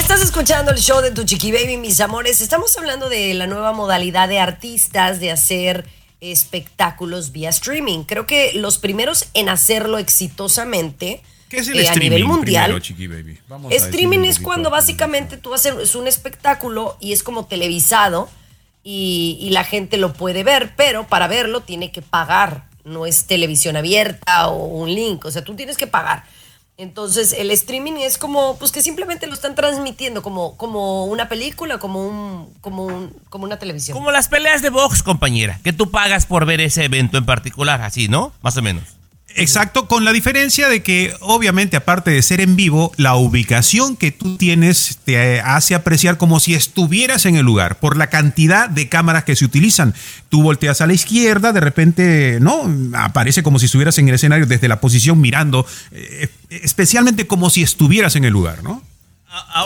[0.00, 2.40] Estás escuchando el show de Tu Chiqui Baby, mis amores.
[2.40, 5.86] Estamos hablando de la nueva modalidad de artistas de hacer
[6.22, 8.04] espectáculos vía streaming.
[8.04, 12.80] Creo que los primeros en hacerlo exitosamente ¿Qué es el eh, a nivel mundial.
[12.80, 13.38] primero, Baby?
[13.46, 18.30] Vamos Streaming es cuando básicamente tú haces un espectáculo y es como televisado
[18.82, 22.64] y, y la gente lo puede ver, pero para verlo tiene que pagar.
[22.84, 26.24] No es televisión abierta o un link, o sea, tú tienes que pagar.
[26.80, 31.76] Entonces, el streaming es como, pues que simplemente lo están transmitiendo como, como una película,
[31.76, 33.98] como un, como un, como una televisión.
[33.98, 37.82] Como las peleas de box, compañera, que tú pagas por ver ese evento en particular,
[37.82, 38.32] así, ¿no?
[38.40, 38.99] Más o menos.
[39.36, 44.10] Exacto, con la diferencia de que obviamente aparte de ser en vivo, la ubicación que
[44.10, 48.88] tú tienes te hace apreciar como si estuvieras en el lugar por la cantidad de
[48.88, 49.94] cámaras que se utilizan.
[50.28, 52.68] Tú volteas a la izquierda, de repente, ¿no?
[52.94, 57.62] Aparece como si estuvieras en el escenario desde la posición mirando, eh, especialmente como si
[57.62, 58.82] estuvieras en el lugar, ¿no?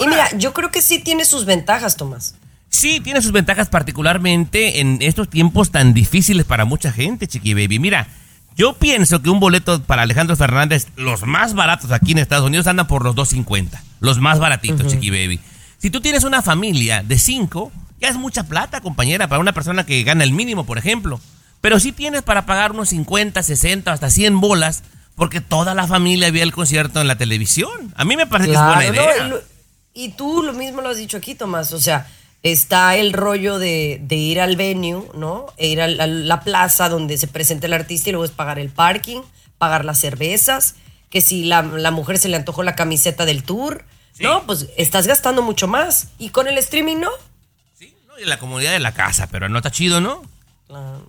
[0.02, 2.34] y mira, yo creo que sí tiene sus ventajas, Tomás.
[2.68, 7.78] Sí, tiene sus ventajas particularmente en estos tiempos tan difíciles para mucha gente, Chiqui Baby.
[7.78, 8.08] Mira,
[8.56, 12.66] yo pienso que un boleto para Alejandro Fernández, los más baratos aquí en Estados Unidos
[12.66, 13.80] andan por los 2.50.
[14.00, 15.40] Los más baratitos, Chiqui Baby.
[15.78, 19.84] Si tú tienes una familia de cinco, ya es mucha plata, compañera, para una persona
[19.84, 21.20] que gana el mínimo, por ejemplo.
[21.60, 24.82] Pero si tienes para pagar unos 50, 60, hasta 100 bolas,
[25.16, 27.92] porque toda la familia vea el concierto en la televisión.
[27.96, 29.40] A mí me parece que es buena idea.
[29.94, 31.72] Y tú lo mismo lo has dicho aquí, Tomás.
[31.72, 32.06] O sea,
[32.44, 35.46] está el rollo de, de ir al venue, ¿no?
[35.56, 38.58] E ir a la, la plaza donde se presenta el artista y luego es pagar
[38.60, 39.22] el parking,
[39.58, 40.76] pagar las cervezas,
[41.10, 43.84] que si la, la mujer se le antojó la camiseta del tour,
[44.20, 44.44] ¿no?
[44.46, 46.08] Pues estás gastando mucho más.
[46.18, 47.10] Y con el streaming, ¿no?
[47.78, 48.18] Sí, ¿no?
[48.18, 50.22] Y la comunidad de la casa, pero no está chido, ¿no?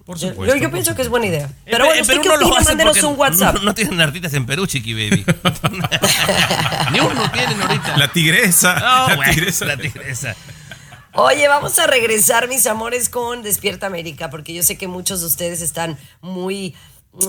[0.06, 1.10] Por Yo- supuesto, yo, yo por pienso que es supuesto.
[1.10, 1.46] buena idea.
[1.46, 2.60] En Pero Pe- bueno, en ¿usted Perú qué no lo opina?
[2.62, 3.56] hacen Mándenos porque un WhatsApp.
[3.56, 5.26] No, no tienen artistas en Perú, Chiqui Baby.
[6.92, 7.98] Ni uno tienen ahorita.
[7.98, 8.76] La tigresa.
[8.80, 9.66] No, la tigresa.
[9.66, 10.36] la tigresa.
[11.18, 15.28] Oye, vamos a regresar, mis amores, con Despierta América, porque yo sé que muchos de
[15.28, 16.76] ustedes están muy,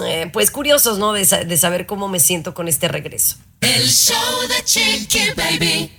[0.04, 1.12] eh, pues, curiosos, ¿no?
[1.12, 3.36] De, de saber cómo me siento con este regreso.
[3.60, 4.16] El show
[4.48, 5.92] de Chiqui Baby.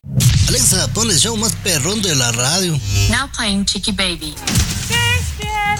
[0.50, 2.74] Alexa, pon el show más perrón de la radio.
[3.10, 4.36] Now playing Chicky Baby.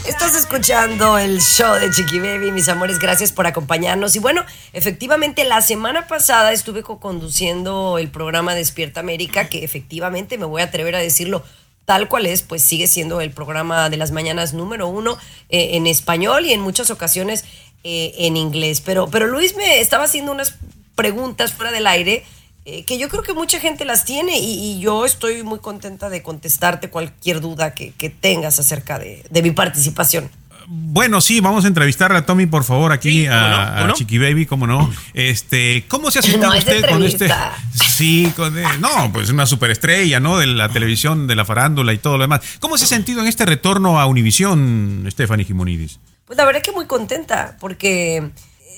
[0.06, 4.16] Estás escuchando el show de Chiqui Baby, mis amores, gracias por acompañarnos.
[4.16, 10.46] Y bueno, efectivamente, la semana pasada estuve co-conduciendo el programa Despierta América, que efectivamente me
[10.46, 11.44] voy a atrever a decirlo
[11.88, 15.18] tal cual es, pues sigue siendo el programa de las mañanas número uno
[15.48, 17.46] eh, en español y en muchas ocasiones
[17.86, 18.82] eh, en inglés.
[18.82, 20.56] Pero, pero Luis me estaba haciendo unas
[20.96, 22.26] preguntas fuera del aire
[22.66, 26.22] eh, que yo creo que mucha gente las tiene y, yo estoy muy contenta de
[26.22, 30.30] contestarte cualquier duda que, que tengas acerca de, de mi participación.
[30.70, 33.56] Bueno, sí, vamos a entrevistar a Tommy, por favor, aquí Sí, ¿cómo a, no?
[33.56, 33.94] a ¿Cómo no?
[33.94, 34.94] Chiqui Baby, cómo no.
[35.14, 37.26] Este, ¿cómo se ha No, es usted con este?
[37.26, 37.54] entrevista.
[37.72, 40.38] Sí, con eh, no, pues una superestrella, ¿no?
[40.38, 42.42] De la televisión, de la farándula y todo lo demás.
[42.60, 46.00] ¿Cómo se ha sentido en este retorno a Univisión, Stephanie Gimonidis?
[46.26, 48.32] Pues la verdad que muy contenta porque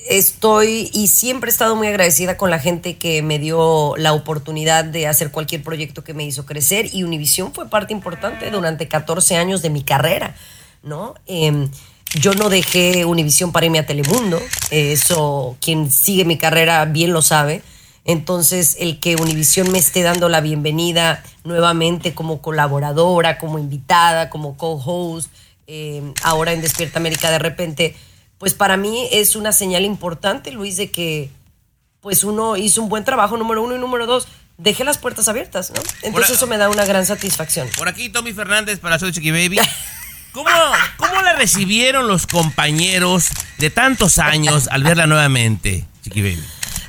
[0.08, 4.84] estoy y siempre he estado muy agradecida con la gente que me dio la oportunidad
[4.84, 9.36] de hacer cualquier proyecto que me hizo crecer y Univisión fue parte importante durante 14
[9.36, 10.34] años de mi carrera,
[10.82, 11.14] ¿no?
[11.26, 11.70] Em,
[12.14, 17.12] yo no dejé Univisión para irme a Telemundo, eh, eso quien sigue mi carrera bien
[17.12, 17.62] lo sabe.
[18.04, 24.56] Entonces, el que Univisión me esté dando la bienvenida nuevamente como colaboradora, como invitada, como
[24.56, 25.30] co-host,
[25.66, 27.94] eh, ahora en Despierta América de repente,
[28.38, 31.30] pues para mí es una señal importante, Luis, de que
[32.00, 34.26] pues uno hizo un buen trabajo, número uno y número dos,
[34.56, 35.80] dejé las puertas abiertas, ¿no?
[36.02, 36.36] Entonces Hola.
[36.36, 37.68] eso me da una gran satisfacción.
[37.76, 39.60] Por aquí Tommy Fernández para Soy Chiqui Baby.
[40.32, 40.48] ¿Cómo,
[40.96, 46.44] ¿Cómo la recibieron los compañeros de tantos años al verla nuevamente, Chiqui Baby?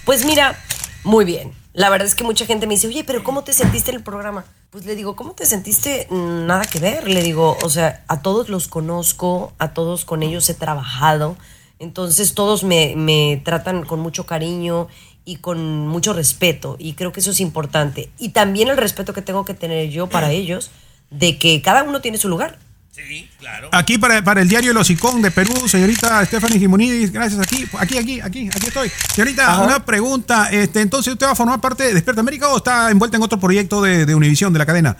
[0.06, 0.60] Pues mira,
[1.04, 1.52] muy bien.
[1.74, 4.04] La verdad es que mucha gente me dice, oye, pero ¿cómo te sentiste en el
[4.04, 4.46] programa?
[4.70, 6.06] Pues le digo, ¿cómo te sentiste?
[6.12, 7.08] Mm, Nada que ver.
[7.08, 11.36] Le digo, o sea, a todos los conozco, a todos con ellos he trabajado.
[11.80, 14.88] Entonces todos me, me tratan con mucho cariño
[15.26, 16.76] y con mucho respeto.
[16.78, 18.12] Y creo que eso es importante.
[18.20, 20.70] Y también el respeto que tengo que tener yo para ellos,
[21.10, 22.60] de que cada uno tiene su lugar.
[22.92, 23.70] Sí, claro.
[23.72, 27.98] Aquí para, para el diario El Hocicón de Perú, señorita Stephanie Gimonidis, gracias aquí, aquí,
[27.98, 28.92] aquí, aquí, aquí estoy.
[29.14, 29.62] Señorita, Ajá.
[29.64, 33.16] una pregunta, este, entonces usted va a formar parte de Despierta América o está envuelta
[33.16, 34.98] en otro proyecto de, de Univisión, de la cadena?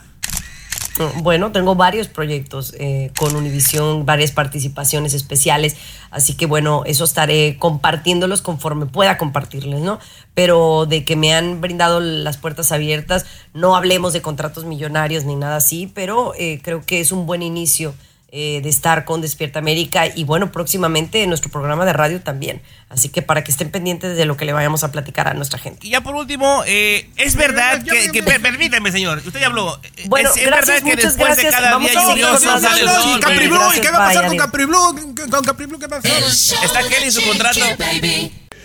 [1.22, 5.76] Bueno, tengo varios proyectos eh, con Univisión, varias participaciones especiales,
[6.10, 9.98] así que bueno, eso estaré compartiéndolos conforme pueda compartirles, ¿no?
[10.34, 13.24] Pero de que me han brindado las puertas abiertas,
[13.54, 17.42] no hablemos de contratos millonarios ni nada así, pero eh, creo que es un buen
[17.42, 17.94] inicio
[18.34, 22.62] eh, de estar con Despierta América y bueno, próximamente en nuestro programa de radio también.
[22.88, 25.58] Así que para que estén pendientes de lo que le vayamos a platicar a nuestra
[25.58, 25.86] gente.
[25.86, 29.78] Y ya por último, eh, es verdad que, permítame, señor, usted ya habló.
[30.06, 32.52] Bueno, es, es gracias, verdad que después de cada Vamos día a seguir lluvioso con
[32.54, 33.08] más sale el adelante.
[33.10, 33.18] sol.
[33.18, 33.48] ¿Y Capri baby.
[33.48, 33.56] Blue?
[33.56, 34.44] ¿Y Gracias, qué va a pasar vaya, con Dios.
[34.46, 35.30] Capri Blue?
[35.30, 36.08] ¿Con Capri Blue qué pasó?
[36.08, 37.60] El show ¿Está de Kelly en su Chiqui contrato?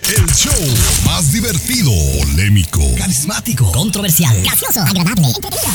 [0.10, 0.53] El show
[1.05, 2.80] más divertido, polémico.
[2.97, 3.70] Carismático.
[3.74, 4.41] Controversial.
[4.41, 4.80] Gracioso.
[4.80, 5.28] Agradable.
[5.28, 5.68] Entretenido.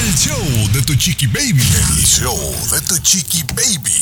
[0.00, 1.60] El show de tu chiqui baby.
[1.60, 2.38] El show
[2.72, 3.92] de tu chiqui baby.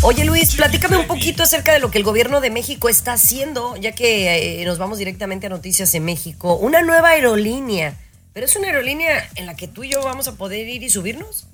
[0.00, 3.76] Oye Luis, platícame un poquito acerca de lo que el gobierno de México está haciendo,
[3.76, 6.54] ya que eh, nos vamos directamente a Noticias en México.
[6.54, 7.94] Una nueva aerolínea,
[8.32, 10.88] pero es una aerolínea en la que tú y yo vamos a poder ir y
[10.88, 11.46] subirnos.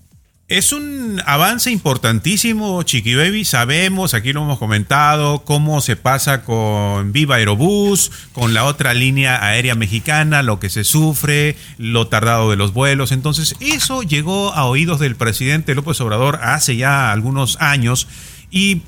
[0.47, 3.47] Es un avance importantísimo, Chiqui Baby.
[3.47, 9.43] Sabemos, aquí lo hemos comentado, cómo se pasa con Viva Aerobús, con la otra línea
[9.43, 13.11] aérea mexicana, lo que se sufre, lo tardado de los vuelos.
[13.11, 18.07] Entonces, eso llegó a oídos del presidente López Obrador hace ya algunos años
[18.51, 18.83] y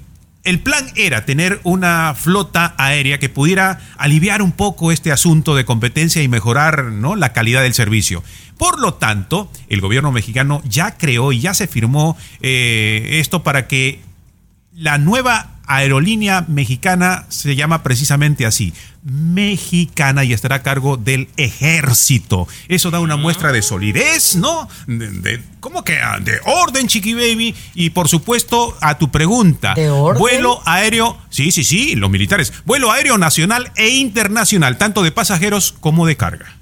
[0.46, 5.64] el plan era tener una flota aérea que pudiera aliviar un poco este asunto de
[5.64, 7.16] competencia y mejorar ¿no?
[7.16, 8.22] la calidad del servicio.
[8.56, 13.66] Por lo tanto, el gobierno mexicano ya creó y ya se firmó eh, esto para
[13.66, 14.00] que
[14.76, 18.72] la nueva aerolínea mexicana se llama precisamente así,
[19.02, 22.46] mexicana y estará a cargo del ejército.
[22.68, 24.68] Eso da una muestra de solidez, ¿no?
[24.86, 25.98] De, de- ¿Cómo que?
[25.98, 27.54] ah, De orden, Chiqui Baby.
[27.74, 29.74] Y por supuesto, a tu pregunta.
[29.74, 30.20] ¿De orden?
[30.20, 32.52] Vuelo aéreo, sí, sí, sí, los militares.
[32.64, 36.56] Vuelo aéreo nacional e internacional, tanto de pasajeros como de carga.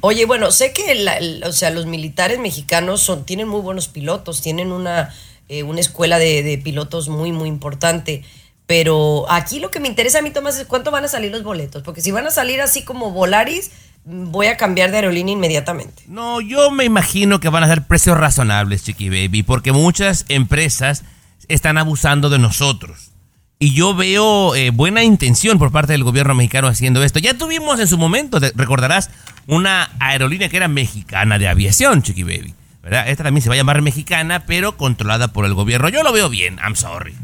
[0.00, 3.88] Oye, bueno, sé que la- el- o sea, los militares mexicanos son, tienen muy buenos
[3.88, 5.12] pilotos, tienen una,
[5.48, 8.22] eh, una escuela de, pilotos muy, muy importante.
[8.66, 11.42] Pero aquí lo que me interesa a mí, Tomás, es cuánto van a salir los
[11.42, 11.82] boletos.
[11.82, 13.70] Porque si van a salir así como Volaris,
[14.04, 16.02] voy a cambiar de aerolínea inmediatamente.
[16.08, 21.04] No, yo me imagino que van a ser precios razonables, Chiqui Baby, porque muchas empresas
[21.48, 23.12] están abusando de nosotros.
[23.58, 27.18] Y yo veo eh, buena intención por parte del gobierno mexicano haciendo esto.
[27.18, 29.10] Ya tuvimos en su momento, recordarás,
[29.46, 32.54] una aerolínea que era mexicana de aviación, Chiqui Baby.
[32.86, 35.88] Esta también se va a llamar mexicana, pero controlada por el gobierno.
[35.88, 37.14] Yo lo veo bien, I'm sorry.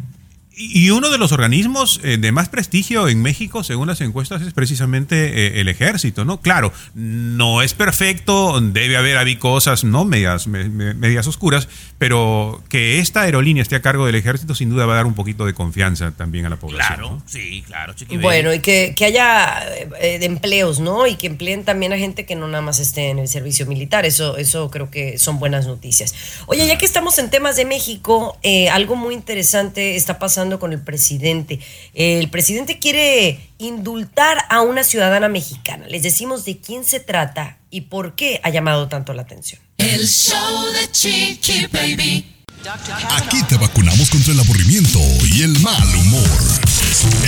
[0.54, 4.52] Y uno de los organismos eh, de más prestigio en México, según las encuestas, es
[4.52, 6.40] precisamente eh, el ejército, ¿no?
[6.40, 10.04] Claro, no es perfecto, debe haber ahí cosas, ¿no?
[10.04, 14.68] Medias, me- me- medias oscuras, pero que esta aerolínea esté a cargo del ejército sin
[14.68, 16.98] duda va a dar un poquito de confianza también a la población.
[16.98, 17.22] Claro, ¿no?
[17.24, 18.22] sí, claro, Chiqui Baby.
[18.22, 19.62] Bueno, y que, que haya
[20.00, 21.06] eh, de empleos, ¿no?
[21.06, 24.04] Y que empleen también a gente que no nada más esté en el servicio militar.
[24.04, 26.14] Eso, eso creo que son buenas noticias.
[26.46, 30.72] Oye, ya que estamos en temas de México, eh, algo muy interesante está pasando con
[30.72, 31.60] el presidente.
[31.94, 35.86] El presidente quiere indultar a una ciudadana mexicana.
[35.88, 39.60] Les decimos de quién se trata y por qué ha llamado tanto la atención.
[39.78, 42.26] El show de Chiqui Baby.
[43.10, 46.40] Aquí te vacunamos contra el aburrimiento y el mal humor.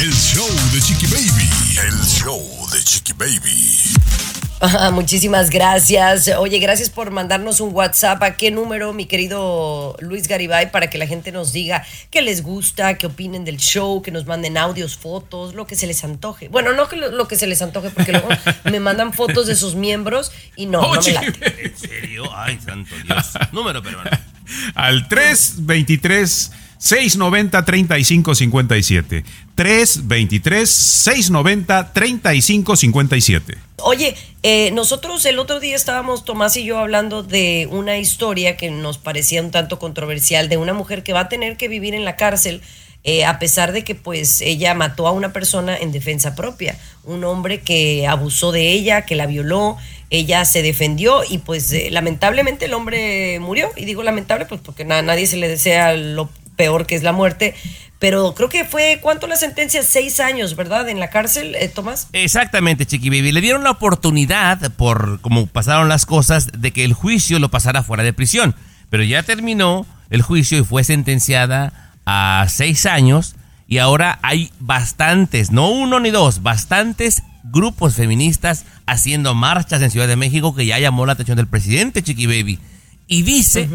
[0.01, 1.51] El show de Chiqui Baby.
[1.89, 2.41] El show
[2.71, 4.44] de Chiqui Baby.
[4.61, 6.29] Ah, Muchísimas gracias.
[6.39, 8.23] Oye, gracias por mandarnos un WhatsApp.
[8.23, 12.43] ¿A qué número, mi querido Luis Garibay, para que la gente nos diga qué les
[12.43, 16.49] gusta, qué opinen del show, que nos manden audios, fotos, lo que se les antoje?
[16.49, 18.29] Bueno, no que lo, lo que se les antoje, porque luego
[18.65, 21.67] me mandan fotos de sus miembros y no, no me late.
[21.67, 22.25] ¿En serio?
[22.35, 23.33] Ay, santo Dios.
[23.53, 24.11] Número peruano.
[24.75, 26.51] Al 323
[26.85, 29.25] 690 3557.
[29.55, 33.55] 323 690 3557.
[33.79, 38.71] Oye, eh, nosotros el otro día estábamos, Tomás y yo, hablando de una historia que
[38.71, 42.05] nos parecía un tanto controversial de una mujer que va a tener que vivir en
[42.05, 42.61] la cárcel
[43.03, 47.25] eh, a pesar de que pues ella mató a una persona en defensa propia, un
[47.25, 49.79] hombre que abusó de ella, que la violó,
[50.11, 53.71] ella se defendió y pues eh, lamentablemente el hombre murió.
[53.77, 57.55] Y digo lamentable pues porque nadie se le desea lo peor que es la muerte.
[57.99, 59.83] Pero creo que fue, ¿cuánto la sentencia?
[59.83, 60.89] Seis años, ¿verdad?
[60.89, 62.09] En la cárcel, eh, Tomás.
[62.13, 63.33] Exactamente, Chiqui Baby.
[63.33, 67.83] Le dieron la oportunidad, por como pasaron las cosas, de que el juicio lo pasara
[67.83, 68.55] fuera de prisión.
[68.91, 73.37] Pero ya terminó el juicio y fue sentenciada a seis años.
[73.67, 80.09] Y ahora hay bastantes, no uno ni dos, bastantes grupos feministas haciendo marchas en Ciudad
[80.09, 82.59] de México que ya llamó la atención del presidente, Chiqui Baby.
[83.07, 83.69] Y dice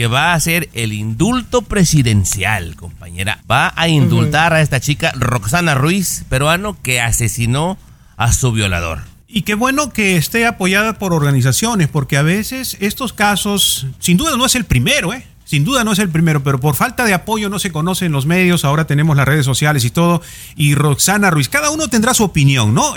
[0.00, 3.42] que va a ser el indulto presidencial, compañera.
[3.50, 7.76] Va a indultar a esta chica Roxana Ruiz, peruano, que asesinó
[8.16, 9.00] a su violador.
[9.28, 14.38] Y qué bueno que esté apoyada por organizaciones, porque a veces estos casos, sin duda
[14.38, 15.26] no es el primero, ¿eh?
[15.44, 18.12] Sin duda no es el primero, pero por falta de apoyo no se conoce en
[18.12, 20.22] los medios, ahora tenemos las redes sociales y todo.
[20.56, 22.94] Y Roxana Ruiz, cada uno tendrá su opinión, ¿no?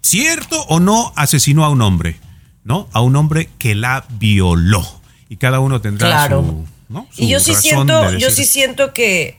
[0.00, 2.18] ¿Cierto o no asesinó a un hombre?
[2.64, 2.88] ¿No?
[2.92, 4.99] A un hombre que la violó.
[5.30, 6.42] Y cada uno tendrá Claro.
[6.44, 7.08] su, ¿no?
[7.16, 9.38] Y yo sí siento, de yo sí siento que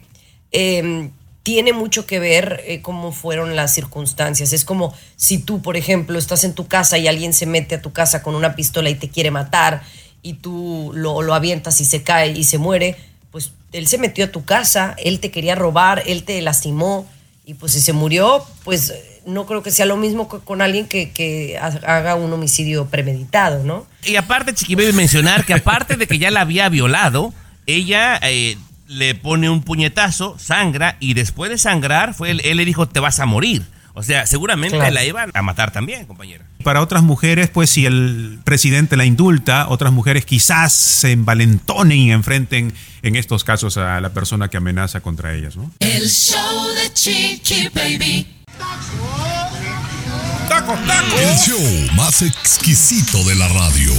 [0.50, 1.10] eh,
[1.44, 4.52] tiene mucho que ver eh, cómo fueron las circunstancias.
[4.52, 7.82] Es como si tú, por ejemplo, estás en tu casa y alguien se mete a
[7.82, 9.82] tu casa con una pistola y te quiere matar
[10.22, 12.96] y tú lo, lo avientas y se cae y se muere,
[13.30, 17.06] pues él se metió a tu casa, él te quería robar, él te lastimó
[17.44, 18.92] y pues si se murió, pues
[19.26, 22.86] no creo que sea lo mismo que con alguien que, que ha- haga un homicidio
[22.86, 23.86] premeditado, ¿no?
[24.04, 27.32] Y aparte, Chiqui Baby, mencionar que aparte de que ya la había violado,
[27.66, 28.56] ella eh,
[28.88, 33.00] le pone un puñetazo, sangra, y después de sangrar, fue él, él le dijo, te
[33.00, 33.62] vas a morir.
[33.94, 34.94] O sea, seguramente Claro.
[34.94, 36.46] la iban a matar también, compañera.
[36.64, 42.10] Para otras mujeres, pues si el presidente la indulta, otras mujeres quizás se envalentonen y
[42.10, 45.70] enfrenten en estos casos a la persona que amenaza contra ellas, ¿no?
[45.80, 48.26] El show de Chiqui Baby.
[51.18, 53.92] El show más exquisito de la radio.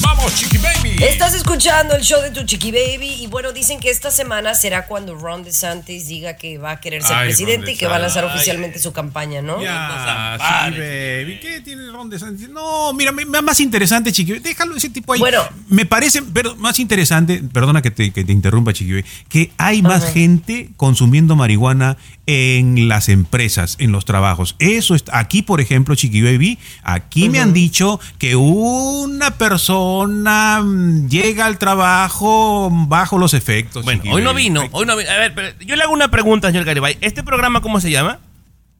[0.00, 0.96] ¡Vamos, Chiqui Baby!
[1.02, 4.86] Estás escuchando el show de tu Chiqui Baby y bueno, dicen que esta semana será
[4.86, 7.98] cuando Ron DeSantis diga que va a querer ser Ay, presidente y que va a
[7.98, 9.62] lanzar oficialmente su campaña, ¿no?
[9.62, 11.38] Ya, Chiqui Baby.
[11.40, 12.48] ¿Qué tiene Ron DeSantis?
[12.50, 14.42] No, mira, me- me- más interesante, Chiqui Baby.
[14.44, 15.20] Déjalo ese tipo ahí.
[15.20, 15.42] Bueno.
[15.68, 19.80] me parece pero más interesante, perdona que te, que te interrumpa, Chiqui Baby, que hay
[19.80, 20.12] más Ajá.
[20.12, 21.96] gente consumiendo marihuana
[22.26, 24.56] en las empresas, en los trabajos.
[24.58, 31.08] Eso está, aquí, por ejemplo, Chiqui Baby, aquí me han dicho que una persona mm,
[31.08, 33.84] llega al trabajo bajo los efectos.
[33.84, 35.10] Bueno, Chiqui hoy no vino, hoy no vino.
[35.10, 36.96] A ver, pero yo le hago una pregunta, señor Garibay.
[37.00, 38.20] ¿Este programa cómo se llama?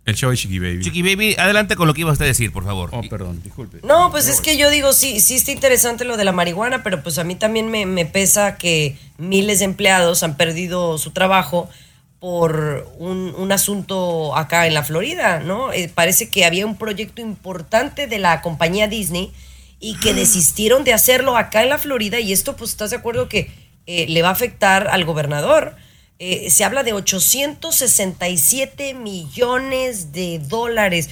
[0.06, 0.82] El show de Chiqui Baby.
[0.82, 2.90] Chiqui Baby, adelante con lo que iba usted a decir, por favor.
[2.92, 3.78] Oh, perdón, disculpe.
[3.86, 7.02] No, pues es que yo digo, sí, sí está interesante lo de la marihuana, pero
[7.02, 11.70] pues a mí también me, me pesa que miles de empleados han perdido su trabajo
[12.24, 15.74] por un, un asunto acá en la Florida, ¿no?
[15.74, 19.30] Eh, parece que había un proyecto importante de la compañía Disney
[19.78, 23.28] y que desistieron de hacerlo acá en la Florida y esto, pues, ¿estás de acuerdo
[23.28, 23.50] que
[23.84, 25.76] eh, le va a afectar al gobernador?
[26.18, 31.10] Eh, se habla de 867 millones de dólares.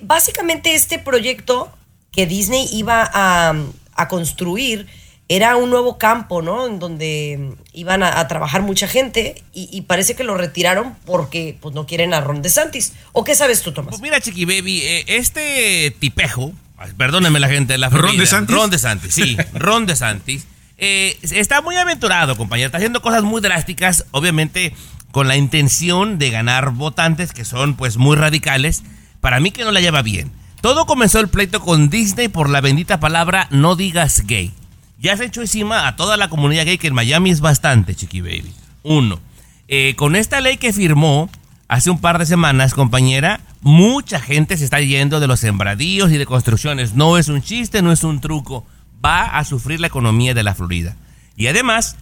[0.00, 1.70] Básicamente este proyecto
[2.10, 3.54] que Disney iba a,
[3.92, 4.86] a construir
[5.28, 6.66] era un nuevo campo, ¿no?
[6.66, 11.56] En donde iban a, a trabajar mucha gente y, y parece que lo retiraron porque
[11.60, 12.94] pues, no quieren a Ron DeSantis.
[13.12, 13.90] ¿O qué sabes tú, Tomás?
[13.90, 16.52] Pues mira, Chiqui Baby, eh, este tipejo,
[16.96, 18.20] perdónenme la gente de la ¿Ron Florida.
[18.22, 18.56] DeSantis?
[18.56, 20.46] Ron DeSantis, sí, Ron DeSantis.
[20.78, 22.66] eh, está muy aventurado, compañero.
[22.66, 24.72] Está haciendo cosas muy drásticas, obviamente
[25.10, 28.82] con la intención de ganar votantes que son pues muy radicales.
[29.20, 30.30] Para mí que no la lleva bien.
[30.60, 34.52] Todo comenzó el pleito con Disney por la bendita palabra no digas gay.
[34.98, 38.20] Ya se echó encima a toda la comunidad gay que en Miami es bastante, Chiqui
[38.20, 38.52] Baby.
[38.82, 39.20] Uno.
[39.68, 41.30] Eh, con esta ley que firmó
[41.68, 46.18] hace un par de semanas, compañera, mucha gente se está yendo de los sembradíos y
[46.18, 46.94] de construcciones.
[46.94, 48.66] No es un chiste, no es un truco.
[49.04, 50.96] Va a sufrir la economía de la Florida.
[51.36, 51.96] Y además,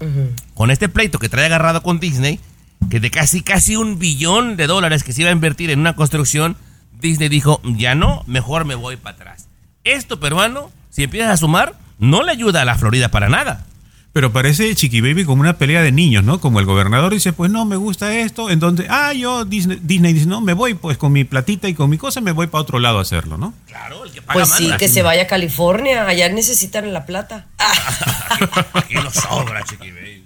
[0.54, 2.40] con este pleito que trae agarrado con Disney,
[2.88, 5.94] que de casi casi un billón de dólares que se iba a invertir en una
[5.94, 6.56] construcción,
[6.98, 9.48] Disney dijo, ya no, mejor me voy para atrás.
[9.84, 13.64] Esto, peruano, si empiezas a sumar, no le ayuda a la Florida para nada.
[14.12, 16.40] Pero parece Chiqui Baby como una pelea de niños, ¿no?
[16.40, 18.48] Como el gobernador dice, pues no, me gusta esto.
[18.48, 21.90] Entonces, ah, yo, Disney, Disney dice, no, me voy pues con mi platita y con
[21.90, 23.52] mi cosa, me voy para otro lado a hacerlo, ¿no?
[23.66, 24.78] Claro, el que paga Pues sí, manda.
[24.78, 26.06] que se vaya a California.
[26.06, 27.46] Allá necesitan la plata.
[28.72, 30.24] Aquí no sobra, Chiqui Baby.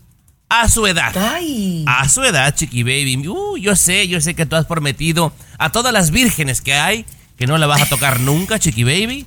[0.55, 1.11] A su edad.
[1.17, 1.83] Ay.
[1.87, 3.27] A su edad, Chiqui Baby.
[3.27, 7.05] Uh, yo sé, yo sé que tú has prometido a todas las vírgenes que hay
[7.37, 9.25] que no la vas a tocar nunca, Chiqui Baby.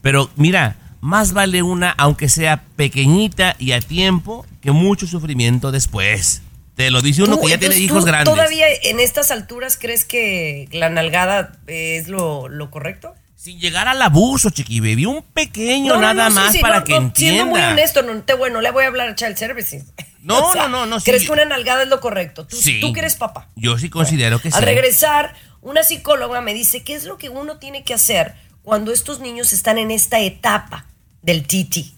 [0.00, 6.40] Pero mira, más vale una, aunque sea pequeñita y a tiempo, que mucho sufrimiento después.
[6.74, 8.34] Te lo dice uno que ya tiene hijos ¿tú grandes.
[8.34, 13.14] ¿Todavía en estas alturas crees que la nalgada es lo, lo correcto?
[13.36, 15.04] Sin llegar al abuso, Chiqui Baby.
[15.04, 17.72] Un pequeño No, nada no, sí, más sí, para no, que no, Siendo muy entienda.
[17.72, 19.84] honesto, no, te, bueno, le voy a hablar a Child Services.
[20.22, 21.06] No, no, no, no, sí.
[21.10, 22.46] ¿Crees que una nalgada es lo correcto?
[22.46, 22.80] Tú, Sí.
[22.80, 23.50] tú que eres papá.
[23.56, 24.56] Yo sí considero que sí.
[24.56, 28.92] Al regresar, una psicóloga me dice qué es lo que uno tiene que hacer cuando
[28.92, 30.86] estos niños están en esta etapa
[31.22, 31.96] del titi.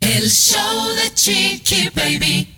[0.00, 2.55] El show de Chiqui Baby.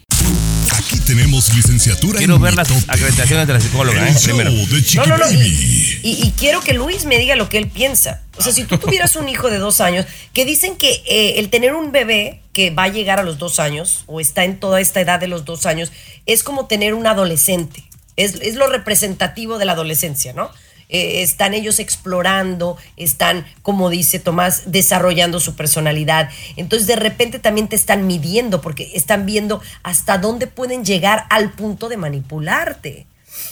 [0.89, 4.19] Aquí tenemos licenciatura Quiero en ver las acreditaciones de la psicóloga, El ¿eh?
[4.19, 5.25] show de No, no, no.
[5.27, 6.01] Baby.
[6.03, 8.23] Y, y quiero que Luis me diga lo que él piensa.
[8.39, 11.51] O sea, si tú tuvieras un hijo de dos años, que dicen que eh, el
[11.51, 14.81] tener un bebé que va a llegar a los dos años, o está en toda
[14.81, 15.93] esta edad de los dos años,
[16.25, 17.85] es como tener un adolescente.
[18.17, 20.51] Es, es lo representativo de la adolescencia, ¿no?
[20.89, 26.31] Eh, están ellos explorando, están, como dice Tomás, desarrollando su personalidad.
[26.57, 31.53] Entonces, de repente también te están midiendo, porque están viendo hasta dónde pueden llegar al
[31.53, 33.07] punto de manipularte.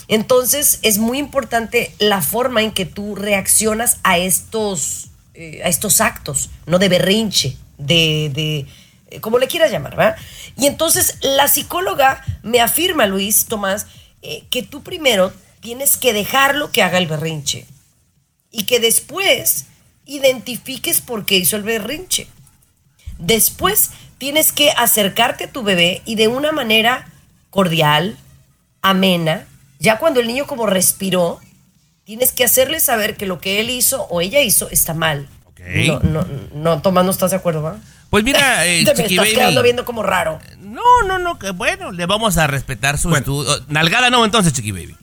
[0.09, 6.01] Entonces es muy importante la forma en que tú reaccionas a estos, eh, a estos
[6.01, 8.66] actos, no de berrinche, de, de
[9.11, 10.16] eh, como le quieras llamar, ¿verdad?
[10.57, 13.87] Y entonces la psicóloga me afirma, Luis Tomás,
[14.51, 15.32] que tú primero
[15.67, 17.67] tienes que dejarlo que haga el berrinche
[18.53, 19.64] y que después
[20.05, 22.29] identifiques por qué hizo el berrinche.
[23.19, 27.09] Después tienes que acercarte a tu bebé y de una manera
[27.51, 28.17] cordial,
[28.81, 29.49] amena,
[29.81, 31.41] ya cuando el niño como respiró,
[32.05, 35.29] tienes que hacerle saber que lo que él hizo o ella hizo está mal.
[35.47, 35.59] Ok.
[35.89, 37.79] No, no, no, Tomás, no estás de acuerdo, ¿va?
[38.09, 40.39] Pues mira, eh, Te me estás quedando viendo como raro.
[40.61, 43.19] No, no, no, que bueno, le vamos a respetar su Bueno.
[43.19, 43.64] estudio.
[43.67, 44.97] Nalgada no, entonces, Chiqui Baby.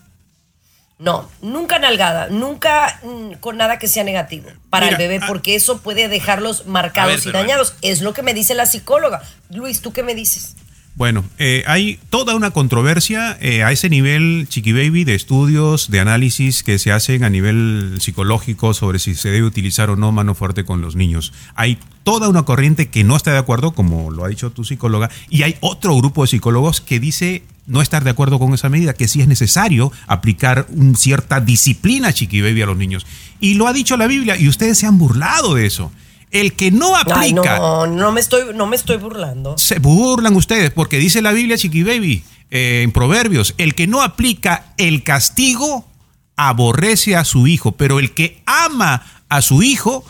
[1.03, 5.27] No, nunca nalgada, nunca mm, con nada que sea negativo para Mira, el bebé, ah-
[5.27, 7.75] porque eso puede dejarlos marcados ver, y dañados.
[7.81, 9.21] Es lo que me dice la psicóloga.
[9.49, 10.55] Luis, ¿tú qué me dices?
[10.95, 15.99] Bueno, eh, hay toda una controversia eh, a ese nivel, Chiqui Baby, de estudios, de
[15.99, 20.35] análisis que se hacen a nivel psicológico sobre si se debe utilizar o no mano
[20.35, 21.33] fuerte con los niños.
[21.55, 25.09] Hay toda una corriente que no está de acuerdo, como lo ha dicho tu psicóloga,
[25.29, 28.93] y hay otro grupo de psicólogos que dice no estar de acuerdo con esa medida,
[28.93, 33.05] que sí es necesario aplicar un- cierta disciplina, Chiqui Baby, a los niños.
[33.39, 35.91] Y lo ha dicho la Biblia, y ustedes se han burlado de eso.
[36.31, 37.19] El que no aplica...
[37.19, 39.57] Ay, no, no me estoy, no me estoy burlando.
[39.57, 44.01] Se burlan ustedes porque dice la Biblia, Chiqui Baby, eh, en Proverbios, el que no
[44.01, 45.87] aplica el castigo
[46.35, 50.03] aborrece a su hijo, pero el que ama a su hijo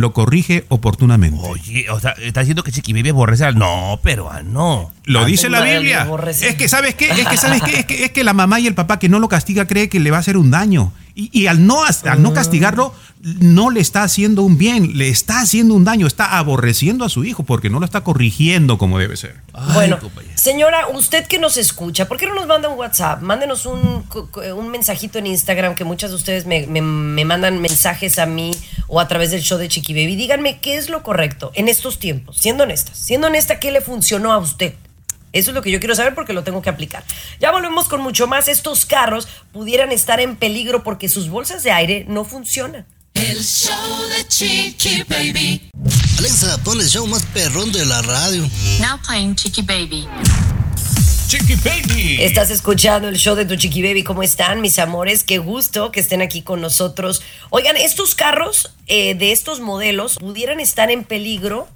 [0.00, 1.38] lo corrige oportunamente.
[1.42, 3.56] Oye, o sea, está diciendo que Chiqui Baby aborrece al...
[3.58, 4.90] No, pero ah, no.
[5.04, 6.08] Lo dice la Biblia.
[6.40, 7.10] Es que, ¿sabes qué?
[7.10, 7.80] Es que, ¿sabes qué?
[7.80, 10.00] Es que, es que la mamá y el papá que no lo castiga cree que
[10.00, 10.92] le va a hacer un daño.
[11.14, 12.94] Y, y al, no, al no castigarlo,
[13.40, 17.24] no le está haciendo un bien, le está haciendo un daño, está aborreciendo a su
[17.24, 19.36] hijo porque no lo está corrigiendo como debe ser.
[19.74, 20.32] Bueno, compañero.
[20.36, 23.20] señora, usted que nos escucha, ¿por qué no nos manda un WhatsApp?
[23.22, 24.04] Mándenos un,
[24.56, 28.52] un mensajito en Instagram, que muchas de ustedes me, me- me mandan mensajes a mí
[28.90, 30.16] o a través del show de Chiqui Baby.
[30.16, 32.98] Díganme qué es lo correcto en estos tiempos, siendo honestas.
[32.98, 34.74] Siendo honesta, ¿qué le funcionó a usted?
[35.32, 37.04] Eso es lo que yo quiero saber porque lo tengo que aplicar.
[37.38, 38.48] Ya volvemos con mucho más.
[38.48, 42.84] Estos carros pudieran estar en peligro porque sus bolsas de aire no funcionan.
[43.14, 43.74] El show
[44.16, 45.70] de Chiqui Baby.
[46.18, 48.42] Alexa, pon el show más perrón de la radio.
[48.80, 50.08] Now playing Chicky Baby.
[51.30, 52.16] Chiqui Baby.
[52.24, 54.02] Estás escuchando el show de Tu Chiqui Baby.
[54.02, 55.22] ¿Cómo están, mis amores?
[55.22, 57.22] Qué gusto que estén aquí con nosotros.
[57.50, 61.68] Oigan, estos carros eh, de estos modelos pudieran estar en peligro.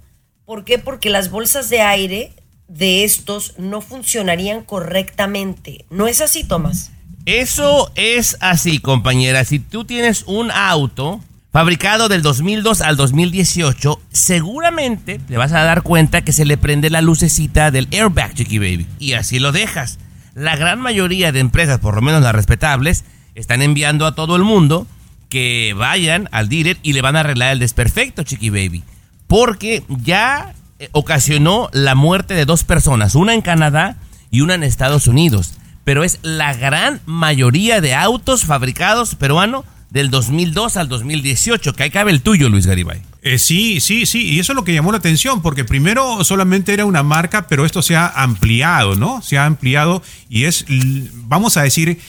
[0.44, 0.80] ¿Por qué?
[0.80, 2.32] Porque las bolsas de aire
[2.66, 5.84] de estos no funcionarían correctamente.
[5.88, 6.90] ¿No es así, Tomás?
[7.24, 9.44] Eso es así, compañera.
[9.44, 11.20] Si tú tienes un auto
[11.55, 16.90] fabricado del 2002 al 2018, seguramente te vas a dar cuenta que se le prende
[16.90, 18.88] la lucecita del airbag, Chiqui Baby.
[18.98, 20.00] Y así lo dejas.
[20.34, 23.05] La gran mayoría de empresas, por lo menos las respetables,
[23.36, 24.88] están enviando a todo el mundo
[25.28, 28.82] que vayan al dealer y le van a arreglar el desperfecto, Chiqui Baby.
[29.28, 33.96] Porque ya eh, ocasionó la muerte de dos personas, una en Canadá
[34.32, 35.55] y una en Estados Unidos.
[35.84, 39.64] Pero es la gran mayoría de autos fabricados peruanos
[39.95, 43.01] del 2002 al 2018, que ahí cabe el tuyo, Luis Garibay.
[43.22, 46.74] Eh, sí, sí, sí, y eso es lo que llamó la atención, porque primero solamente
[46.74, 49.22] era una marca, pero esto se ha ampliado, ¿no?
[49.22, 50.66] Se ha ampliado y es,
[51.12, 52.01] vamos a decir,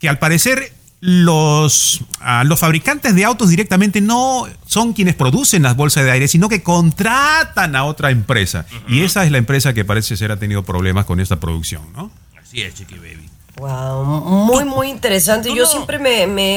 [0.00, 5.76] que al parecer los, ah, los fabricantes de autos directamente no son quienes producen las
[5.76, 8.64] bolsas de aire, sino que contratan a otra empresa.
[8.88, 12.10] Y esa es la empresa que parece ser ha tenido problemas con esta producción, ¿no?
[12.42, 13.28] Así es, Chiqui Baby.
[13.56, 14.04] Wow,
[14.46, 15.50] muy, muy interesante.
[15.54, 16.56] Yo no- siempre me, me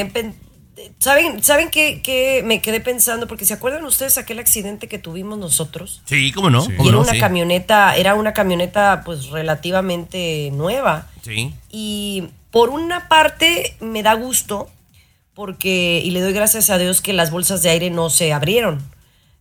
[0.98, 3.26] ¿Saben, ¿saben qué, qué me quedé pensando?
[3.26, 6.02] Porque ¿se acuerdan ustedes aquel accidente que tuvimos nosotros?
[6.04, 6.62] Sí, ¿cómo no?
[6.62, 6.72] Sí.
[6.76, 7.02] ¿Cómo Y era no?
[7.02, 7.18] una Sí.
[7.20, 11.08] camioneta, era una camioneta pues relativamente nueva.
[11.22, 11.54] Sí.
[11.70, 14.68] Y por una parte me da gusto
[15.34, 18.82] porque, y le doy gracias a Dios que las bolsas de aire no se abrieron.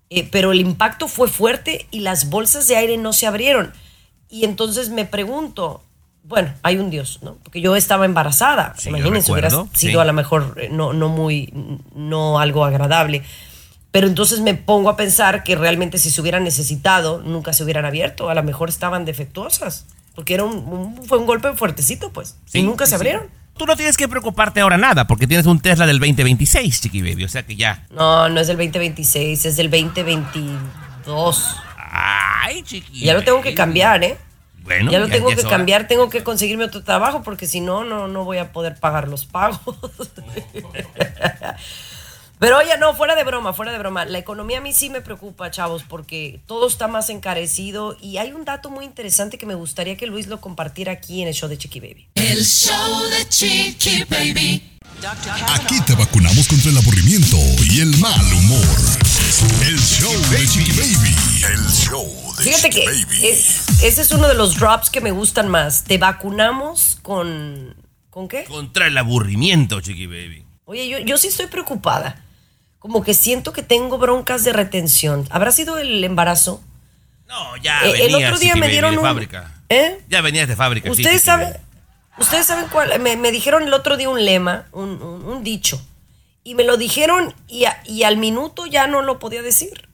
[0.10, 3.74] Eh, pero el impacto fue fuerte y las bolsas de aire no se abrieron.
[4.30, 5.82] Y entonces me pregunto,
[6.28, 7.38] bueno, hay un Dios, ¿no?
[7.44, 8.74] Porque yo estaba embarazada.
[8.78, 9.96] Sí, Imagínense, hubiera sido sí.
[9.96, 11.54] a lo mejor eh, no, no muy,
[11.96, 13.24] no algo agradable.
[13.92, 17.86] Pero entonces me pongo a pensar que realmente si se hubieran necesitado, nunca se hubieran
[17.86, 18.30] abierto.
[18.30, 19.86] A lo mejor estaban defectuosas.
[20.16, 22.36] Porque era un, un- fue un golpe fuertecito, pues.
[22.46, 23.24] Sí, y nunca se abrieron.
[23.58, 27.24] Tú no tienes que preocuparte ahora nada, porque tienes un Tesla del 2026, Chiqui Baby.
[27.24, 27.86] O sea que ya.
[27.92, 31.56] No, no es del 2026, es del 2022.
[31.90, 33.00] Ay, Chiqui.
[33.00, 34.18] Ya lo tengo que cambiar, ¿eh?
[34.68, 35.50] Bueno, ya lo tengo que hora.
[35.50, 39.08] cambiar, tengo que conseguirme otro trabajo porque si no, no, no voy a poder pagar
[39.08, 39.62] los pagos.
[42.40, 44.04] Pero oye, no, fuera de broma, fuera de broma.
[44.04, 48.34] La economía a mí sí me preocupa, chavos, porque todo está más encarecido y hay
[48.34, 51.50] un dato muy interesante que me gustaría que Luis lo compartiera aquí en el show
[51.50, 52.08] de Chiqui Baby.
[52.14, 54.77] El show de Chiqui Baby.
[55.54, 57.38] Aquí te vacunamos contra el aburrimiento
[57.70, 58.66] y el mal humor.
[59.62, 61.16] El show de Chiqui Baby.
[61.54, 63.28] El show de Fíjate Chiqui que Baby.
[63.28, 65.84] es- ese es uno de los drops que me gustan más.
[65.84, 67.76] Te vacunamos con...
[68.10, 68.46] ¿Con qué?
[68.46, 70.44] Contra el aburrimiento, Chiqui Baby.
[70.66, 72.24] Oye, yo, yo sí estoy preocupada.
[72.80, 75.28] Como que siento que tengo broncas de retención.
[75.30, 76.64] ¿Habrá sido el embarazo?
[77.28, 79.54] No, ya Eh, el otro día Chiqui me Baby, dieron de un- fábrica.
[79.70, 80.00] ¿Eh?
[80.10, 80.90] Ya venías de fábrica.
[80.90, 81.60] Ustedes saben, Baby.
[82.20, 83.00] Ustedes saben cuál.
[83.00, 85.82] Me, me dijeron el otro día un lema, un, un- un dicho.
[86.44, 89.90] Y me lo dijeron y, a- y al minuto ya no lo podía decir.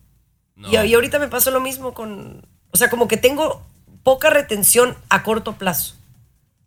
[0.55, 0.69] No.
[0.69, 2.45] Y, y ahorita me pasó lo mismo con.
[2.71, 3.63] O sea, como que tengo
[4.03, 5.95] poca retención a corto plazo.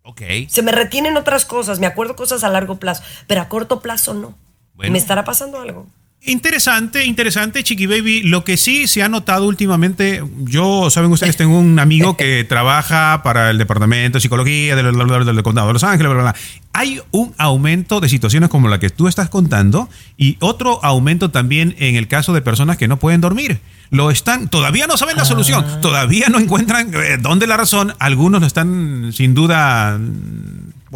[0.03, 0.23] Ok.
[0.49, 4.15] Se me retienen otras cosas, me acuerdo cosas a largo plazo, pero a corto plazo
[4.15, 4.35] no.
[4.75, 4.93] Bueno.
[4.93, 5.87] ¿Me estará pasando algo?
[6.23, 8.23] Interesante, interesante, Chiqui Baby.
[8.25, 13.23] Lo que sí se ha notado últimamente, yo, saben ustedes, tengo un amigo que trabaja
[13.23, 16.41] para el departamento de psicología del, del- del condado de Los Ángeles, bla, bla, bla.
[16.73, 21.77] Hay un aumento de situaciones como la que tú estás contando y otro aumento también
[21.79, 23.61] en el caso de personas que no pueden dormir.
[23.91, 27.95] Lo están, todavía no saben la solución, todavía no encuentran eh, dónde la razón.
[28.01, 29.97] Algunos lo están sin duda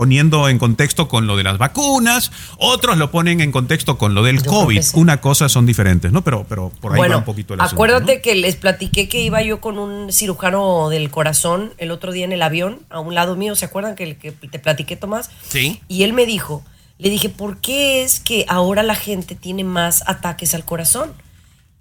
[0.01, 4.23] poniendo en contexto con lo de las vacunas, otros lo ponen en contexto con lo
[4.23, 4.81] del Yo COVID.
[4.81, 4.99] sí.
[4.99, 6.25] Una cosa son diferentes, ¿no?
[6.25, 7.75] Pero, pero por ahí bueno, va un poquito el asunto.
[7.75, 8.23] acuérdate ¿no?
[8.23, 12.33] que les platiqué que iba yo con un cirujano del corazón el otro día en
[12.33, 15.29] el avión, a un lado mío, ¿se acuerdan que, que te platiqué, Tomás?
[15.47, 15.83] Sí.
[15.87, 16.65] Y él me dijo,
[16.97, 21.13] le dije, ¿por qué es que ahora la gente tiene más ataques al corazón?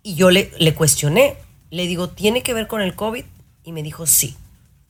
[0.03, 1.37] Y yo le, le cuestioné,
[1.71, 3.23] le digo, ¿tiene que ver con el COVID?
[3.63, 4.35] Y me dijo, sí,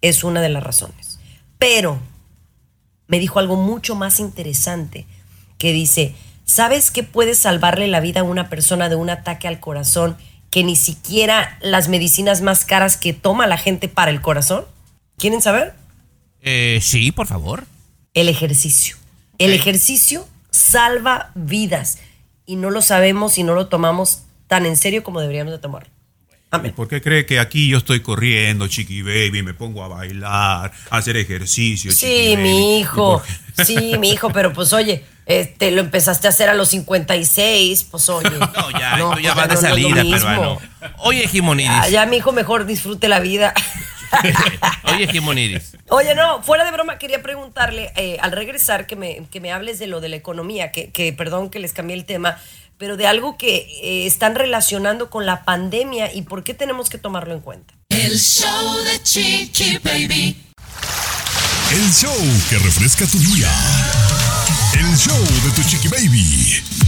[0.01, 1.19] es una de las razones.
[1.59, 1.99] Pero
[3.09, 5.05] me dijo algo mucho más interesante,
[5.57, 9.59] que dice, ¿sabes qué puede salvarle la vida a una persona de un ataque al
[9.59, 10.15] corazón
[10.51, 14.63] que ni siquiera las medicinas más caras que toma la gente para el corazón?
[15.17, 15.73] ¿Quieren saber?
[16.41, 17.65] Eh, sí, por favor.
[18.13, 18.95] El ejercicio.
[19.39, 21.97] El ejercicio salva vidas
[22.45, 25.89] y no lo sabemos y no lo tomamos tan en serio como deberíamos de tomarlo.
[26.51, 30.71] ¿Y ¿Por qué cree que aquí yo estoy corriendo, chiqui baby, me pongo a bailar,
[30.89, 31.91] a hacer ejercicio?
[31.91, 32.37] Sí, baby?
[32.41, 33.21] mi hijo.
[33.63, 38.09] Sí, mi hijo, pero pues oye, este, lo empezaste a hacer a los 56, pues
[38.09, 38.29] oye.
[38.39, 40.17] No, ya, No, ya pues, vas de no, no salida, mismo.
[40.17, 40.57] peruano.
[40.97, 41.69] Oye, Jimonidis.
[41.69, 43.53] Ya, ya, mi hijo, mejor disfrute la vida.
[44.91, 45.77] Oye, Jimonidis.
[45.89, 49.77] Oye, no, fuera de broma, quería preguntarle eh, al regresar que me, que me hables
[49.77, 52.37] de lo de la economía, que, que perdón que les cambié el tema,
[52.79, 56.97] pero de algo que eh, están relacionando con la pandemia y por qué tenemos que
[56.97, 57.75] tomarlo en cuenta.
[57.89, 60.45] El show de Chiqui Baby.
[61.71, 62.15] El show
[62.49, 63.51] que refresca tu día.
[64.73, 66.78] El show de tu chiqui baby.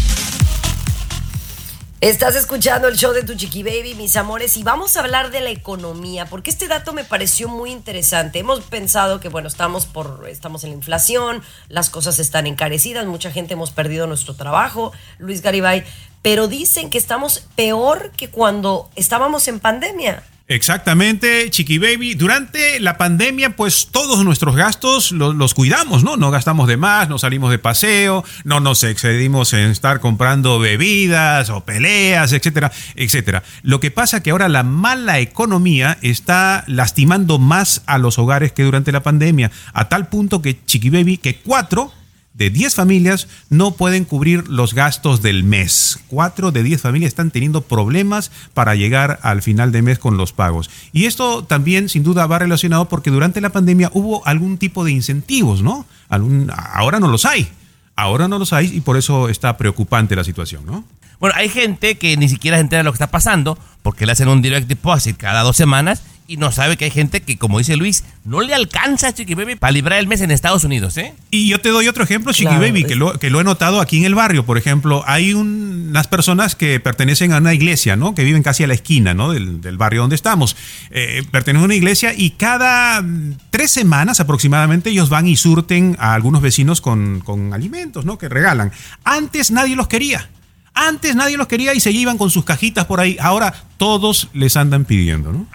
[2.02, 5.40] Estás escuchando el show de tu chiqui baby, mis amores, y vamos a hablar de
[5.40, 8.40] la economía, porque este dato me pareció muy interesante.
[8.40, 13.30] Hemos pensado que, bueno, estamos por, estamos en la inflación, las cosas están encarecidas, mucha
[13.30, 15.84] gente hemos perdido nuestro trabajo, Luis Garibay,
[16.24, 20.24] pero dicen que estamos peor que cuando estábamos en pandemia.
[20.54, 22.16] Exactamente, Chiqui Baby.
[22.16, 26.18] Durante la pandemia, pues todos nuestros gastos lo- los, cuidamos, ¿no?
[26.18, 31.50] No gastamos de más, no salimos de paseo, no nos excedimos en estar comprando bebidas
[31.50, 33.44] o peleas, etcétera, etcétera.
[33.64, 38.64] Lo que pasa que ahora la mala economía está lastimando más a los hogares que
[38.64, 41.94] durante la pandemia, a tal punto que Chiqui Baby, que cuatro
[42.34, 46.00] de 10 familias no pueden cubrir los gastos del mes.
[46.08, 50.34] 4 de 10 familias están teniendo problemas para llegar al final de mes con los
[50.34, 50.70] pagos.
[50.94, 54.92] Y esto también sin duda va relacionado porque durante la pandemia hubo algún tipo de
[54.92, 55.86] incentivos, ¿no?
[56.10, 57.50] Ahora no los hay.
[57.96, 60.86] Ahora no los hay y por eso está preocupante la situación, ¿no?
[61.20, 64.14] Bueno, hay gente que ni siquiera se entera de lo que está pasando porque le
[64.14, 66.02] hacen un direct deposit cada dos semanas
[66.32, 69.56] y no sabe que hay gente que, como dice Luis, no le alcanza, Chiqui Baby,
[69.56, 71.14] para librar el mes en Estados Unidos, ¿eh?
[71.30, 73.44] Y yo te doy otro ejemplo, Chiqui Claro, Baby, es- que lo, que lo he
[73.44, 74.46] notado aquí en el barrio.
[74.46, 78.16] Por ejemplo, hay un- unas personas que pertenecen a una iglesia, ¿no?
[78.16, 79.34] Que viven casi a la esquina, ¿no?
[79.34, 80.56] Del, del barrio donde estamos.
[80.90, 85.98] Eh, pertenecen a una iglesia y cada mm, tres semanas aproximadamente ellos van y surten
[86.00, 88.18] a algunos vecinos con, con alimentos, ¿no?
[88.18, 88.72] Que regalan.
[89.04, 90.30] Antes nadie los quería.
[90.74, 93.18] Antes nadie los quería y se iban con sus cajitas por ahí.
[93.20, 95.46] Ahora todos les andan pidiendo, ¿no?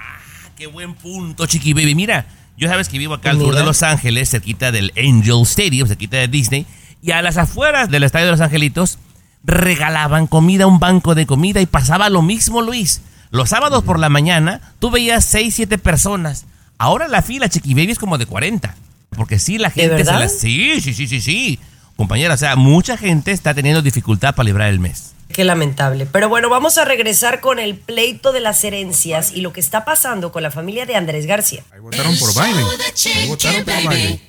[0.57, 1.95] Qué buen punto, Chiqui Baby.
[1.95, 2.25] Mira,
[2.57, 6.17] yo sabes que vivo acá al sur de Los Ángeles, cerquita del Angel Stadium, cerquita
[6.17, 6.65] de Disney,
[7.03, 8.99] y a las afueras del Estadio de Los Angelitos
[9.45, 13.03] regalaban comida, un banco de comida, y pasaba lo mismo, Luis.
[13.31, 16.47] Los sábados por la mañana tú veías 6, 7 personas.
[16.79, 18.75] Ahora la fila, Chiqui Baby, es como de 40.
[19.11, 20.39] Porque sí, la gente se las...
[20.39, 21.59] Sí, sí, sí, sí, sí.
[21.97, 25.16] Compañera, o sea, mucha gente está teniendo dificultad para librar el mes.
[25.37, 26.07] Qué lamentable.
[26.11, 29.84] Pero bueno, vamos a regresar con el pleito de las herencias y lo que está
[29.84, 31.62] pasando con la familia de Andrés García.
[31.74, 32.64] Ahí votaron por Biden.
[33.14, 34.20] Ahí votaron por Biden.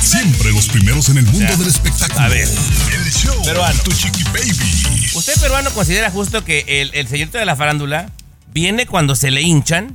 [0.00, 2.20] Siempre los primeros en el mundo del espectáculo.
[2.20, 2.48] A ver.
[2.48, 3.78] El show Peruano.
[3.82, 5.10] tu chiqui baby.
[5.14, 8.10] ¿Usted peruano considera justo que el, el señorito de la farándula
[8.54, 9.94] viene cuando se le hinchan,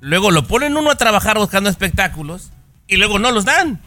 [0.00, 2.50] luego lo ponen uno a trabajar buscando espectáculos
[2.86, 3.80] y luego no los dan?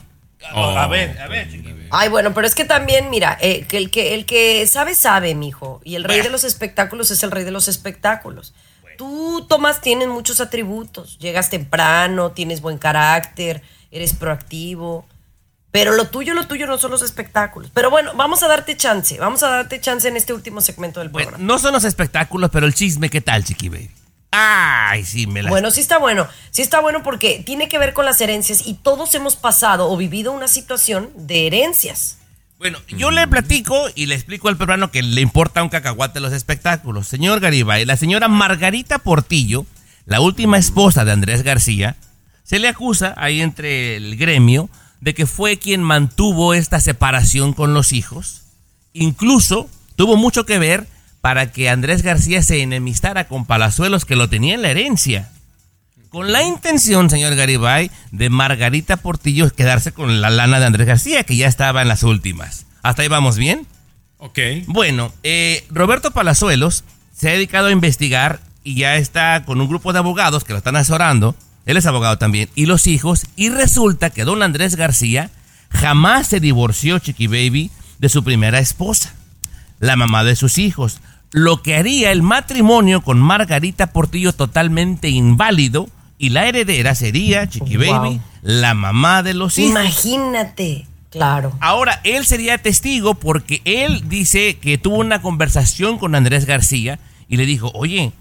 [0.55, 1.49] Oh, a ver, a ver.
[1.95, 5.35] Ay, bueno, pero es que también, mira, eh, que el, que el que sabe, sabe,
[5.35, 5.79] mijo.
[5.83, 8.53] Y el rey de los espectáculos es el rey de los espectáculos.
[8.97, 11.17] Tú, Tomás, tienes muchos atributos.
[11.19, 15.05] Llegas temprano, tienes buen carácter, eres proactivo.
[15.71, 17.71] Pero lo tuyo, lo tuyo no son los espectáculos.
[17.73, 19.17] Pero bueno, vamos a darte chance.
[19.19, 21.51] Vamos a darte chance en este último segmento del Bueno, programa.
[21.53, 23.89] no son los espectáculos, pero el chisme, ¿qué tal, Chiqui Baby?
[24.35, 25.51] Ay, sí, me la...
[25.51, 26.27] Bueno, sí está bueno.
[26.49, 29.95] Sí está bueno porque tiene que ver con las herencias y todos hemos pasado o
[29.95, 32.17] vivido una situación de herencias.
[32.57, 36.33] Bueno, yo le platico y le explico al peruano que le importa un cacahuate los
[36.33, 37.07] espectáculos.
[37.07, 39.67] Señor Garibay, la señora Margarita Portillo,
[40.07, 41.95] la última esposa de Andrés García,
[42.43, 44.67] se le acusa ahí entre el gremio
[44.99, 48.41] de que fue quien mantuvo esta separación con los hijos.
[48.93, 50.87] Incluso tuvo mucho que ver
[51.23, 55.31] para que Andrés García se enemistara con Palazuelos que lo tenía en la herencia.
[56.09, 61.23] Con la intención, señor Garibay, de Margarita Portillo quedarse con la lana de Andrés García,
[61.23, 62.65] que ya estaba en las últimas.
[62.81, 63.65] ¿Hasta ahí vamos bien?
[64.17, 64.37] Ok.
[64.67, 66.83] Bueno, eh, Roberto Palazuelos
[67.15, 70.57] se ha dedicado a investigar y ya está con un grupo de abogados que lo
[70.57, 71.37] están asesorando.
[71.65, 72.49] Él es abogado también.
[72.53, 73.27] Y los hijos.
[73.37, 75.31] Y resulta que don Andrés García
[75.69, 79.13] jamás se divorció, Chiqui Baby, de su primera esposa.
[79.79, 80.99] La mamá de sus hijos.
[81.33, 87.75] Lo que haría el matrimonio con Margarita Portillo totalmente inválido y la heredera sería Chiqui
[87.75, 87.87] Wow.
[87.87, 89.71] Baby, la mamá de los hijos.
[89.71, 90.87] Imagínate.
[91.09, 91.53] Claro.
[91.59, 97.37] Ahora, él sería testigo porque él dice que tuvo una conversación con Andrés García y
[97.37, 98.13] le dijo, oye,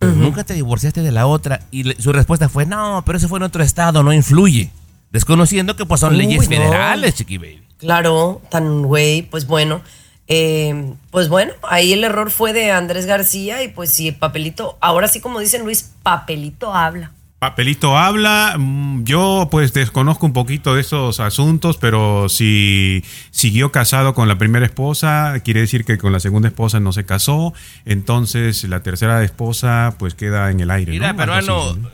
[0.00, 1.60] nunca te divorciaste de la otra.
[1.70, 4.70] Y le- su respuesta fue, no, pero eso fue en otro estado, no influye.
[5.10, 6.56] Desconociendo que pues son Uy, leyes no.
[6.56, 7.62] federales, Chiqui Baby.
[7.78, 9.80] Claro, tan güey, pues bueno.
[10.28, 15.08] Eh, pues bueno, ahí el error fue de Andrés García y pues sí, papelito, ahora
[15.08, 17.12] sí como dicen Luis, papelito habla.
[17.38, 24.12] Papelito habla, mm, yo pues desconozco un poquito de esos asuntos, pero si siguió casado
[24.12, 27.54] con la primera esposa, quiere decir que con la segunda esposa no se casó,
[27.84, 30.90] entonces la tercera esposa pues queda en el aire.
[30.90, 31.22] Mira, ¿no?
[31.22, 31.90] Así, peruano, ¿no?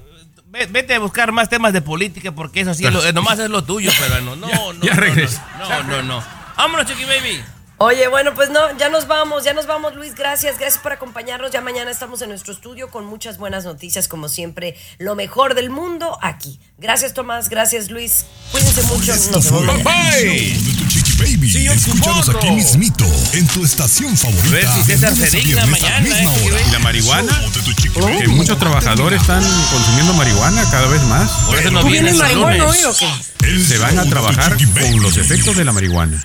[0.50, 3.50] ve- vete a buscar más temas de política porque eso sí, es lo- nomás es
[3.50, 4.36] lo tuyo, peruano.
[4.36, 5.40] No, no, ya no, regresé.
[5.58, 6.22] no, no, no, no.
[6.56, 7.42] Vámonos, Chiqui Baby.
[7.78, 10.14] Oye, bueno, pues no, ya nos vamos, ya nos vamos, Luis.
[10.14, 11.50] Gracias, gracias por acompañarnos.
[11.50, 15.70] Ya mañana estamos en nuestro estudio con muchas buenas noticias, como siempre, lo mejor del
[15.70, 16.60] mundo aquí.
[16.78, 18.26] Gracias, Tomás, gracias, Luis.
[18.52, 19.12] Cuídense mucho.
[19.12, 21.50] Esto Nos fue vemos de tu Chiqui Baby.
[21.50, 24.48] Sí, Escúchanos aquí mismito, en tu estación favorita.
[24.48, 26.60] A ver si César se digna mañana, misma eh, hora.
[26.60, 27.42] ¿Y la marihuana?
[27.96, 28.18] Baby.
[28.18, 31.28] Que muchos trabajadores están consumiendo marihuana cada vez más.
[31.46, 33.64] Por eso no ¿Tú vienes vienes el marihuana hoy o qué?
[33.64, 36.24] Se van a trabajar con los efectos de la marihuana.